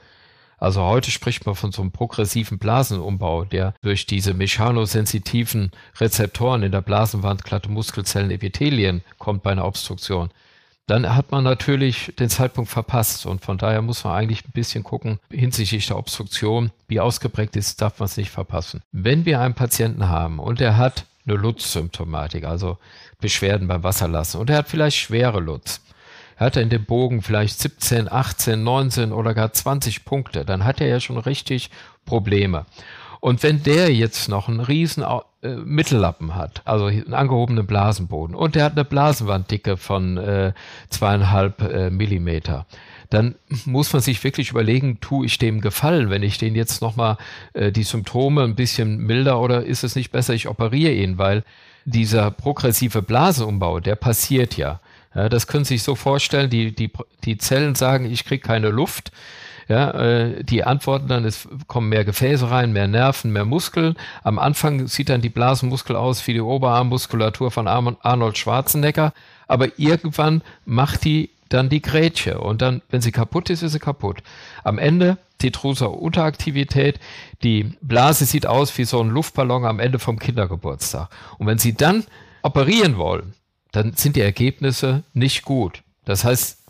also 0.56 0.80
heute 0.82 1.10
spricht 1.10 1.44
man 1.44 1.56
von 1.56 1.72
so 1.72 1.82
einem 1.82 1.90
progressiven 1.90 2.58
Blasenumbau, 2.58 3.44
der 3.44 3.74
durch 3.82 4.06
diese 4.06 4.32
mechanosensitiven 4.32 5.72
Rezeptoren 5.98 6.62
in 6.62 6.70
der 6.72 6.82
Blasenwand, 6.82 7.44
glatte 7.44 7.68
Muskelzellen, 7.68 8.30
Epithelien 8.30 9.02
kommt 9.18 9.42
bei 9.42 9.50
einer 9.50 9.66
Obstruktion 9.66 10.30
dann 10.86 11.14
hat 11.14 11.30
man 11.30 11.44
natürlich 11.44 12.12
den 12.18 12.28
Zeitpunkt 12.28 12.70
verpasst. 12.70 13.26
Und 13.26 13.44
von 13.44 13.58
daher 13.58 13.82
muss 13.82 14.04
man 14.04 14.14
eigentlich 14.14 14.44
ein 14.44 14.52
bisschen 14.52 14.84
gucken 14.84 15.18
hinsichtlich 15.30 15.86
der 15.86 15.98
Obstruktion, 15.98 16.70
wie 16.88 17.00
ausgeprägt 17.00 17.56
ist, 17.56 17.80
darf 17.80 17.98
man 17.98 18.06
es 18.06 18.16
nicht 18.16 18.30
verpassen. 18.30 18.82
Wenn 18.92 19.24
wir 19.24 19.40
einen 19.40 19.54
Patienten 19.54 20.08
haben 20.08 20.38
und 20.38 20.60
er 20.60 20.76
hat 20.76 21.06
eine 21.26 21.36
Lutz-Symptomatik, 21.36 22.44
also 22.44 22.78
Beschwerden 23.20 23.68
beim 23.68 23.84
Wasserlassen, 23.84 24.40
und 24.40 24.50
er 24.50 24.58
hat 24.58 24.68
vielleicht 24.68 24.96
schwere 24.96 25.40
Lutz, 25.40 25.80
er 26.36 26.46
hat 26.46 26.56
in 26.56 26.70
dem 26.70 26.84
Bogen 26.84 27.22
vielleicht 27.22 27.60
17, 27.60 28.10
18, 28.10 28.62
19 28.64 29.12
oder 29.12 29.34
gar 29.34 29.52
20 29.52 30.04
Punkte, 30.04 30.44
dann 30.44 30.64
hat 30.64 30.80
er 30.80 30.88
ja 30.88 30.98
schon 30.98 31.18
richtig 31.18 31.70
Probleme. 32.04 32.66
Und 33.22 33.44
wenn 33.44 33.62
der 33.62 33.94
jetzt 33.94 34.28
noch 34.28 34.48
einen 34.48 34.58
riesen 34.58 35.04
äh, 35.42 35.50
Mittellappen 35.54 36.34
hat, 36.34 36.60
also 36.64 36.86
einen 36.86 37.14
angehobenen 37.14 37.68
Blasenboden, 37.68 38.34
und 38.34 38.56
der 38.56 38.64
hat 38.64 38.72
eine 38.72 38.84
Blasenwanddicke 38.84 39.76
von 39.76 40.16
äh, 40.16 40.52
zweieinhalb 40.90 41.62
äh, 41.62 41.90
Millimeter, 41.90 42.66
dann 43.10 43.36
muss 43.64 43.92
man 43.92 44.02
sich 44.02 44.24
wirklich 44.24 44.50
überlegen, 44.50 44.98
tue 45.00 45.26
ich 45.26 45.38
dem 45.38 45.60
Gefallen, 45.60 46.10
wenn 46.10 46.24
ich 46.24 46.38
den 46.38 46.56
jetzt 46.56 46.82
nochmal 46.82 47.16
äh, 47.52 47.70
die 47.70 47.84
Symptome 47.84 48.42
ein 48.42 48.56
bisschen 48.56 48.98
milder 48.98 49.40
oder 49.40 49.64
ist 49.64 49.84
es 49.84 49.94
nicht 49.94 50.10
besser, 50.10 50.34
ich 50.34 50.48
operiere 50.48 50.92
ihn, 50.92 51.16
weil 51.16 51.44
dieser 51.84 52.32
progressive 52.32 53.02
Blasenumbau, 53.02 53.78
der 53.78 53.94
passiert 53.94 54.56
ja. 54.56 54.80
ja 55.14 55.28
das 55.28 55.46
können 55.46 55.64
Sie 55.64 55.74
sich 55.74 55.84
so 55.84 55.94
vorstellen, 55.94 56.50
die, 56.50 56.74
die, 56.74 56.90
die 57.22 57.38
Zellen 57.38 57.76
sagen, 57.76 58.04
ich 58.10 58.24
kriege 58.24 58.42
keine 58.42 58.70
Luft. 58.70 59.12
Ja, 59.68 59.90
äh, 59.90 60.44
die 60.44 60.64
antworten 60.64 61.08
dann, 61.08 61.24
es 61.24 61.48
kommen 61.66 61.88
mehr 61.88 62.04
Gefäße 62.04 62.50
rein, 62.50 62.72
mehr 62.72 62.88
Nerven, 62.88 63.32
mehr 63.32 63.44
Muskeln. 63.44 63.96
Am 64.22 64.38
Anfang 64.38 64.86
sieht 64.88 65.08
dann 65.08 65.20
die 65.20 65.28
Blasenmuskel 65.28 65.96
aus 65.96 66.26
wie 66.26 66.34
die 66.34 66.40
Oberarmmuskulatur 66.40 67.50
von 67.50 67.68
Arnold 67.68 68.38
Schwarzenegger, 68.38 69.12
aber 69.46 69.78
irgendwann 69.78 70.42
macht 70.64 71.04
die 71.04 71.30
dann 71.48 71.68
die 71.68 71.82
Grätsche. 71.82 72.40
Und 72.40 72.62
dann, 72.62 72.82
wenn 72.90 73.02
sie 73.02 73.12
kaputt 73.12 73.50
ist, 73.50 73.62
ist 73.62 73.72
sie 73.72 73.78
kaputt. 73.78 74.22
Am 74.64 74.78
Ende 74.78 75.18
Tetrosa-Unteraktivität. 75.42 77.00
Die 77.42 77.74
Blase 77.80 78.24
sieht 78.24 78.46
aus 78.46 78.76
wie 78.78 78.84
so 78.84 79.02
ein 79.02 79.10
Luftballon 79.10 79.64
am 79.64 79.80
Ende 79.80 79.98
vom 79.98 80.18
Kindergeburtstag. 80.18 81.08
Und 81.38 81.46
wenn 81.46 81.58
Sie 81.58 81.74
dann 81.74 82.04
operieren 82.42 82.96
wollen, 82.96 83.34
dann 83.72 83.94
sind 83.94 84.16
die 84.16 84.20
Ergebnisse 84.20 85.02
nicht 85.12 85.42
gut. 85.44 85.82
Das 86.04 86.24
heißt, 86.24 86.61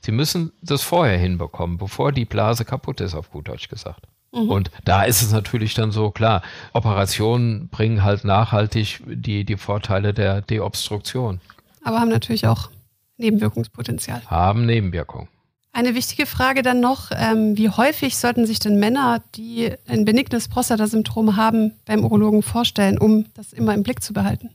Sie 0.00 0.12
müssen 0.12 0.52
das 0.62 0.82
vorher 0.82 1.18
hinbekommen, 1.18 1.76
bevor 1.76 2.12
die 2.12 2.24
Blase 2.24 2.64
kaputt 2.64 3.00
ist, 3.00 3.14
auf 3.14 3.30
gut 3.30 3.48
Deutsch 3.48 3.68
gesagt. 3.68 4.06
Mhm. 4.32 4.48
Und 4.48 4.70
da 4.84 5.02
ist 5.02 5.22
es 5.22 5.32
natürlich 5.32 5.74
dann 5.74 5.92
so, 5.92 6.10
klar, 6.10 6.42
Operationen 6.72 7.68
bringen 7.68 8.02
halt 8.02 8.24
nachhaltig 8.24 9.00
die, 9.06 9.44
die 9.44 9.56
Vorteile 9.56 10.14
der 10.14 10.40
Deobstruktion. 10.40 11.40
Aber 11.82 12.00
haben 12.00 12.10
natürlich 12.10 12.46
auch 12.46 12.70
Nebenwirkungspotenzial. 13.16 14.22
Haben 14.26 14.66
Nebenwirkungen. 14.66 15.28
Eine 15.72 15.94
wichtige 15.94 16.26
Frage 16.26 16.62
dann 16.62 16.80
noch, 16.80 17.10
ähm, 17.14 17.56
wie 17.56 17.68
häufig 17.68 18.16
sollten 18.16 18.44
sich 18.44 18.58
denn 18.58 18.80
Männer, 18.80 19.22
die 19.36 19.70
ein 19.86 20.04
benignes 20.04 20.48
Prostatasyndrom 20.48 21.36
haben, 21.36 21.74
beim 21.86 22.04
Urologen 22.04 22.42
vorstellen, 22.42 22.98
um 22.98 23.26
das 23.34 23.52
immer 23.52 23.74
im 23.74 23.84
Blick 23.84 24.02
zu 24.02 24.12
behalten? 24.12 24.50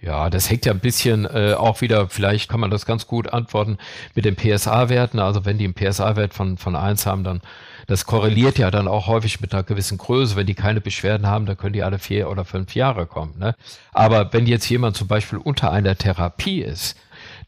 Ja, 0.00 0.30
das 0.30 0.48
hängt 0.48 0.64
ja 0.64 0.72
ein 0.72 0.78
bisschen 0.78 1.24
äh, 1.24 1.54
auch 1.54 1.80
wieder, 1.80 2.08
vielleicht 2.08 2.48
kann 2.48 2.60
man 2.60 2.70
das 2.70 2.86
ganz 2.86 3.08
gut 3.08 3.32
antworten 3.32 3.78
mit 4.14 4.24
den 4.24 4.36
PSA-Werten. 4.36 5.18
Also 5.18 5.44
wenn 5.44 5.58
die 5.58 5.64
einen 5.64 5.74
PSA-Wert 5.74 6.34
von, 6.34 6.56
von 6.56 6.76
1 6.76 7.04
haben, 7.04 7.24
dann 7.24 7.40
das 7.88 8.04
korreliert 8.04 8.58
ja 8.58 8.70
dann 8.70 8.86
auch 8.86 9.06
häufig 9.06 9.40
mit 9.40 9.54
einer 9.54 9.62
gewissen 9.64 9.98
Größe. 9.98 10.36
Wenn 10.36 10.46
die 10.46 10.54
keine 10.54 10.80
Beschwerden 10.80 11.26
haben, 11.26 11.46
dann 11.46 11.56
können 11.56 11.72
die 11.72 11.82
alle 11.82 11.98
vier 11.98 12.30
oder 12.30 12.44
fünf 12.44 12.74
Jahre 12.74 13.06
kommen. 13.06 13.38
Ne? 13.38 13.54
Aber 13.92 14.32
wenn 14.32 14.46
jetzt 14.46 14.68
jemand 14.68 14.96
zum 14.96 15.08
Beispiel 15.08 15.38
unter 15.38 15.72
einer 15.72 15.96
Therapie 15.96 16.60
ist, 16.60 16.96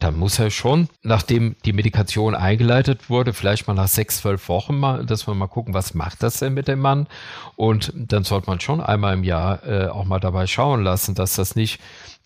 dann 0.00 0.18
muss 0.18 0.38
er 0.38 0.50
schon, 0.50 0.88
nachdem 1.02 1.56
die 1.64 1.74
Medikation 1.74 2.34
eingeleitet 2.34 3.10
wurde, 3.10 3.34
vielleicht 3.34 3.68
mal 3.68 3.74
nach 3.74 3.86
sechs, 3.86 4.18
zwölf 4.18 4.48
Wochen 4.48 4.78
mal, 4.78 5.04
dass 5.04 5.26
wir 5.26 5.34
mal 5.34 5.46
gucken, 5.46 5.74
was 5.74 5.94
macht 5.94 6.22
das 6.22 6.38
denn 6.38 6.54
mit 6.54 6.68
dem 6.68 6.80
Mann? 6.80 7.06
Und 7.54 7.92
dann 7.94 8.24
sollte 8.24 8.48
man 8.48 8.60
schon 8.60 8.80
einmal 8.80 9.14
im 9.14 9.24
Jahr 9.24 9.62
äh, 9.64 9.88
auch 9.88 10.06
mal 10.06 10.18
dabei 10.18 10.46
schauen 10.46 10.82
lassen, 10.82 11.14
dass 11.14 11.36
das 11.36 11.54
nicht 11.54 11.80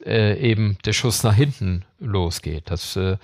äh, 0.05 0.39
eben 0.39 0.79
der 0.85 0.93
Schuss 0.93 1.23
nach 1.23 1.35
hinten 1.35 1.85
losgeht. 1.99 2.65
Das, 2.67 2.97
äh, 2.97 3.17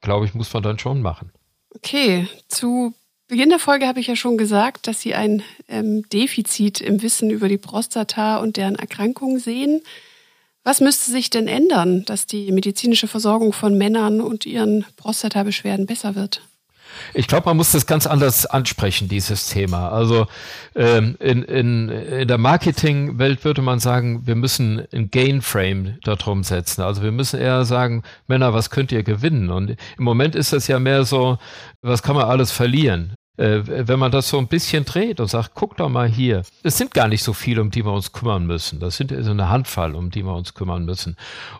glaube 0.00 0.26
ich, 0.26 0.34
muss 0.34 0.52
man 0.52 0.62
dann 0.62 0.78
schon 0.78 1.02
machen. 1.02 1.32
Okay, 1.74 2.28
zu 2.48 2.94
Beginn 3.26 3.48
der 3.48 3.58
Folge 3.58 3.86
habe 3.86 4.00
ich 4.00 4.06
ja 4.06 4.16
schon 4.16 4.36
gesagt, 4.36 4.86
dass 4.86 5.00
Sie 5.00 5.14
ein 5.14 5.42
ähm, 5.68 6.06
Defizit 6.10 6.80
im 6.80 7.00
Wissen 7.02 7.30
über 7.30 7.48
die 7.48 7.58
Prostata 7.58 8.36
und 8.36 8.58
deren 8.58 8.76
Erkrankungen 8.76 9.38
sehen. 9.38 9.80
Was 10.62 10.80
müsste 10.80 11.10
sich 11.10 11.30
denn 11.30 11.48
ändern, 11.48 12.04
dass 12.04 12.26
die 12.26 12.52
medizinische 12.52 13.08
Versorgung 13.08 13.52
von 13.52 13.76
Männern 13.76 14.20
und 14.20 14.46
ihren 14.46 14.84
Prostatabeschwerden 14.96 15.86
besser 15.86 16.14
wird? 16.14 16.42
Ich 17.12 17.26
glaube, 17.26 17.46
man 17.46 17.56
muss 17.56 17.72
das 17.72 17.86
ganz 17.86 18.06
anders 18.06 18.46
ansprechen, 18.46 19.08
dieses 19.08 19.48
Thema. 19.48 19.90
Also 19.90 20.26
ähm, 20.74 21.16
in, 21.20 21.42
in, 21.42 21.88
in 21.88 22.28
der 22.28 22.38
Marketingwelt 22.38 23.44
würde 23.44 23.62
man 23.62 23.78
sagen, 23.80 24.26
wir 24.26 24.34
müssen 24.34 24.84
ein 24.92 25.10
Gain-Frame 25.10 25.98
darum 26.04 26.44
setzen. 26.44 26.82
Also 26.82 27.02
wir 27.02 27.12
müssen 27.12 27.40
eher 27.40 27.64
sagen, 27.64 28.02
Männer, 28.26 28.54
was 28.54 28.70
könnt 28.70 28.92
ihr 28.92 29.02
gewinnen? 29.02 29.50
Und 29.50 29.76
im 29.98 30.04
Moment 30.04 30.34
ist 30.34 30.52
das 30.52 30.68
ja 30.68 30.78
mehr 30.78 31.04
so, 31.04 31.38
was 31.82 32.02
kann 32.02 32.16
man 32.16 32.26
alles 32.26 32.50
verlieren? 32.50 33.14
Äh, 33.36 33.62
wenn 33.66 33.98
man 33.98 34.12
das 34.12 34.28
so 34.28 34.38
ein 34.38 34.46
bisschen 34.46 34.84
dreht 34.84 35.18
und 35.18 35.28
sagt, 35.28 35.52
guck 35.54 35.76
doch 35.76 35.88
mal 35.88 36.08
hier, 36.08 36.42
es 36.62 36.78
sind 36.78 36.94
gar 36.94 37.08
nicht 37.08 37.22
so 37.22 37.32
viele, 37.32 37.60
um 37.60 37.70
die 37.70 37.84
wir 37.84 37.92
uns 37.92 38.12
kümmern 38.12 38.46
müssen. 38.46 38.78
Das 38.78 38.96
sind 38.96 39.12
so 39.16 39.30
eine 39.30 39.48
Handvoll, 39.48 39.94
um 39.94 40.10
die 40.10 40.22
wir 40.22 40.34
uns 40.34 40.54
kümmern 40.54 40.84
müssen. 40.84 41.16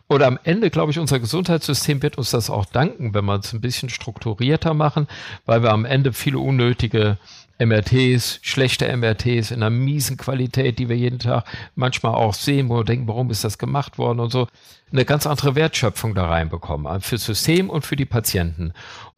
Oder 0.08 0.26
am 0.26 0.38
Ende, 0.44 0.70
glaube 0.70 0.92
ich, 0.92 0.98
unser 0.98 1.18
Gesundheitssystem 1.18 2.02
wird 2.02 2.16
uns 2.16 2.30
das 2.30 2.48
auch 2.48 2.66
danken, 2.66 3.14
wenn 3.14 3.24
wir 3.24 3.38
es 3.38 3.52
ein 3.52 3.60
bisschen 3.60 3.88
strukturierter 3.88 4.74
machen, 4.74 5.08
weil 5.46 5.62
wir 5.62 5.72
am 5.72 5.84
Ende 5.84 6.12
viele 6.12 6.38
unnötige 6.38 7.18
MRTs, 7.58 8.40
schlechte 8.42 8.94
MRTs 8.96 9.50
in 9.50 9.62
einer 9.62 9.70
miesen 9.70 10.16
Qualität, 10.16 10.78
die 10.78 10.88
wir 10.88 10.96
jeden 10.96 11.20
Tag 11.20 11.44
manchmal 11.76 12.14
auch 12.14 12.34
sehen, 12.34 12.68
wo 12.68 12.78
wir 12.78 12.84
denken, 12.84 13.06
warum 13.06 13.30
ist 13.30 13.44
das 13.44 13.58
gemacht 13.58 13.96
worden 13.96 14.20
und 14.20 14.32
so, 14.32 14.48
eine 14.92 15.04
ganz 15.04 15.26
andere 15.26 15.54
Wertschöpfung 15.54 16.14
da 16.14 16.26
reinbekommen, 16.26 17.00
fürs 17.00 17.24
System 17.24 17.70
und 17.70 17.84
für 17.84 17.96
die 17.96 18.04
Patienten. 18.04 18.72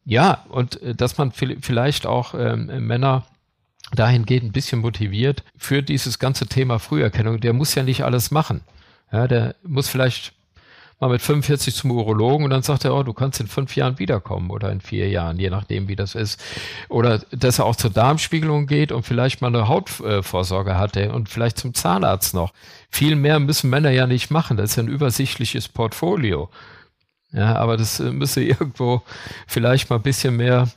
Ja, 0.07 0.45
und 0.47 0.81
äh, 0.81 0.95
dass 0.95 1.17
man 1.17 1.31
vielleicht 1.33 2.05
auch 2.05 2.33
ähm, 2.33 2.87
Männer 2.87 3.25
dahingehend 3.93 4.45
ein 4.45 4.51
bisschen 4.53 4.79
motiviert 4.79 5.43
für 5.57 5.83
dieses 5.83 6.17
ganze 6.17 6.47
Thema 6.47 6.79
Früherkennung. 6.79 7.41
Der 7.41 7.53
muss 7.53 7.75
ja 7.75 7.83
nicht 7.83 8.03
alles 8.03 8.31
machen. 8.31 8.61
Ja, 9.11 9.27
der 9.27 9.55
muss 9.63 9.89
vielleicht 9.89 10.33
mal 10.99 11.09
mit 11.09 11.21
45 11.21 11.75
zum 11.75 11.91
Urologen 11.91 12.45
und 12.45 12.49
dann 12.49 12.63
sagt 12.63 12.85
er, 12.85 12.95
oh, 12.95 13.03
du 13.03 13.13
kannst 13.13 13.39
in 13.41 13.47
fünf 13.47 13.75
Jahren 13.75 13.99
wiederkommen 13.99 14.49
oder 14.49 14.71
in 14.71 14.81
vier 14.81 15.09
Jahren, 15.09 15.39
je 15.39 15.49
nachdem, 15.49 15.89
wie 15.89 15.95
das 15.95 16.15
ist. 16.15 16.41
Oder 16.87 17.19
dass 17.31 17.59
er 17.59 17.65
auch 17.65 17.75
zur 17.75 17.91
Darmspiegelung 17.91 18.65
geht 18.65 18.93
und 18.93 19.03
vielleicht 19.03 19.41
mal 19.41 19.49
eine 19.49 19.67
Hautvorsorge 19.67 20.77
hatte 20.77 21.11
und 21.11 21.27
vielleicht 21.29 21.57
zum 21.57 21.73
Zahnarzt 21.73 22.33
noch. 22.33 22.53
Viel 22.89 23.15
mehr 23.17 23.39
müssen 23.39 23.69
Männer 23.69 23.91
ja 23.91 24.07
nicht 24.07 24.31
machen. 24.31 24.55
Das 24.55 24.71
ist 24.71 24.75
ja 24.77 24.83
ein 24.83 24.89
übersichtliches 24.89 25.67
Portfolio. 25.67 26.49
Ja, 27.31 27.55
aber 27.55 27.77
das 27.77 27.99
äh, 27.99 28.11
müsse 28.11 28.43
irgendwo 28.43 29.01
vielleicht 29.47 29.89
mal 29.89 29.97
ein 29.97 30.03
bisschen 30.03 30.35
mehr 30.35 30.69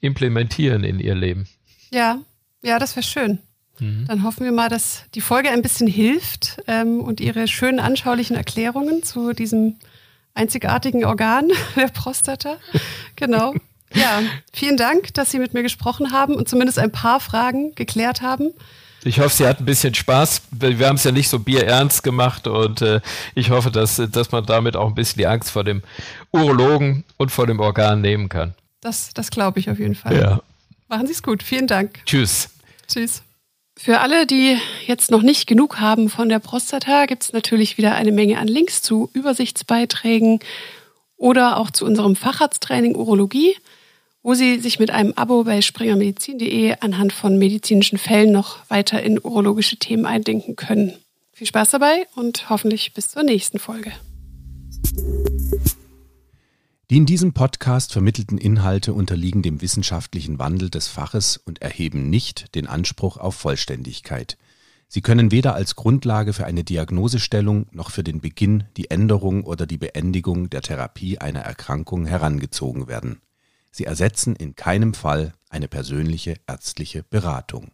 implementieren 0.00 0.84
in 0.84 1.00
ihr 1.00 1.14
Leben. 1.14 1.48
Ja, 1.90 2.18
ja, 2.62 2.78
das 2.78 2.96
wäre 2.96 3.04
schön. 3.04 3.38
Mhm. 3.78 4.04
Dann 4.06 4.22
hoffen 4.22 4.44
wir 4.44 4.52
mal, 4.52 4.68
dass 4.68 5.04
die 5.14 5.20
Folge 5.20 5.50
ein 5.50 5.62
bisschen 5.62 5.86
hilft 5.86 6.62
ähm, 6.66 7.00
und 7.00 7.20
Ihre 7.20 7.48
schönen 7.48 7.80
anschaulichen 7.80 8.36
Erklärungen 8.36 9.02
zu 9.02 9.32
diesem 9.32 9.76
einzigartigen 10.34 11.04
Organ 11.04 11.50
der 11.76 11.88
Prostata. 11.88 12.56
Genau. 13.16 13.54
Ja, 13.96 14.22
vielen 14.52 14.76
Dank, 14.76 15.14
dass 15.14 15.30
Sie 15.30 15.38
mit 15.38 15.54
mir 15.54 15.62
gesprochen 15.62 16.10
haben 16.10 16.34
und 16.34 16.48
zumindest 16.48 16.80
ein 16.80 16.90
paar 16.90 17.20
Fragen 17.20 17.76
geklärt 17.76 18.22
haben. 18.22 18.50
Ich 19.04 19.20
hoffe, 19.20 19.36
Sie 19.36 19.46
hatten 19.46 19.64
ein 19.64 19.66
bisschen 19.66 19.94
Spaß. 19.94 20.42
Wir 20.50 20.88
haben 20.88 20.96
es 20.96 21.04
ja 21.04 21.12
nicht 21.12 21.28
so 21.28 21.38
bierernst 21.38 22.02
gemacht 22.02 22.46
und 22.46 22.80
äh, 22.80 23.00
ich 23.34 23.50
hoffe, 23.50 23.70
dass, 23.70 23.96
dass 24.10 24.32
man 24.32 24.46
damit 24.46 24.76
auch 24.76 24.88
ein 24.88 24.94
bisschen 24.94 25.18
die 25.18 25.26
Angst 25.26 25.50
vor 25.50 25.62
dem 25.62 25.82
Urologen 26.32 27.04
und 27.18 27.30
vor 27.30 27.46
dem 27.46 27.60
Organ 27.60 28.00
nehmen 28.00 28.30
kann. 28.30 28.54
Das, 28.80 29.12
das 29.12 29.30
glaube 29.30 29.60
ich 29.60 29.70
auf 29.70 29.78
jeden 29.78 29.94
Fall. 29.94 30.16
Ja. 30.16 30.40
Machen 30.88 31.06
Sie 31.06 31.12
es 31.12 31.22
gut. 31.22 31.42
Vielen 31.42 31.66
Dank. 31.66 32.00
Tschüss. 32.06 32.48
Tschüss. 32.88 33.22
Für 33.76 34.00
alle, 34.00 34.26
die 34.26 34.56
jetzt 34.86 35.10
noch 35.10 35.22
nicht 35.22 35.46
genug 35.46 35.80
haben 35.80 36.08
von 36.08 36.28
der 36.28 36.38
Prostata, 36.38 37.06
gibt 37.06 37.24
es 37.24 37.32
natürlich 37.32 37.76
wieder 37.76 37.94
eine 37.94 38.12
Menge 38.12 38.38
an 38.38 38.48
Links 38.48 38.80
zu 38.82 39.10
Übersichtsbeiträgen 39.12 40.40
oder 41.16 41.56
auch 41.58 41.70
zu 41.70 41.84
unserem 41.84 42.16
Facharzttraining 42.16 42.94
Urologie 42.94 43.56
wo 44.24 44.32
Sie 44.32 44.58
sich 44.58 44.78
mit 44.78 44.90
einem 44.90 45.12
Abo 45.12 45.44
bei 45.44 45.60
springermedizin.de 45.60 46.76
anhand 46.80 47.12
von 47.12 47.38
medizinischen 47.38 47.98
Fällen 47.98 48.32
noch 48.32 48.58
weiter 48.70 49.02
in 49.02 49.20
urologische 49.22 49.76
Themen 49.76 50.06
eindenken 50.06 50.56
können. 50.56 50.94
Viel 51.32 51.46
Spaß 51.46 51.70
dabei 51.70 52.06
und 52.16 52.48
hoffentlich 52.48 52.94
bis 52.94 53.10
zur 53.10 53.22
nächsten 53.22 53.58
Folge. 53.58 53.92
Die 56.90 56.96
in 56.96 57.04
diesem 57.06 57.34
Podcast 57.34 57.92
vermittelten 57.92 58.38
Inhalte 58.38 58.94
unterliegen 58.94 59.42
dem 59.42 59.60
wissenschaftlichen 59.60 60.38
Wandel 60.38 60.70
des 60.70 60.88
Faches 60.88 61.36
und 61.36 61.60
erheben 61.60 62.08
nicht 62.08 62.54
den 62.54 62.66
Anspruch 62.66 63.18
auf 63.18 63.34
Vollständigkeit. 63.34 64.38
Sie 64.88 65.02
können 65.02 65.32
weder 65.32 65.54
als 65.54 65.76
Grundlage 65.76 66.32
für 66.32 66.46
eine 66.46 66.64
Diagnosestellung 66.64 67.66
noch 67.72 67.90
für 67.90 68.04
den 68.04 68.22
Beginn, 68.22 68.64
die 68.78 68.90
Änderung 68.90 69.44
oder 69.44 69.66
die 69.66 69.78
Beendigung 69.78 70.48
der 70.48 70.62
Therapie 70.62 71.18
einer 71.18 71.40
Erkrankung 71.40 72.06
herangezogen 72.06 72.86
werden. 72.86 73.20
Sie 73.76 73.86
ersetzen 73.86 74.36
in 74.36 74.54
keinem 74.54 74.94
Fall 74.94 75.32
eine 75.50 75.66
persönliche 75.66 76.36
ärztliche 76.46 77.02
Beratung 77.02 77.72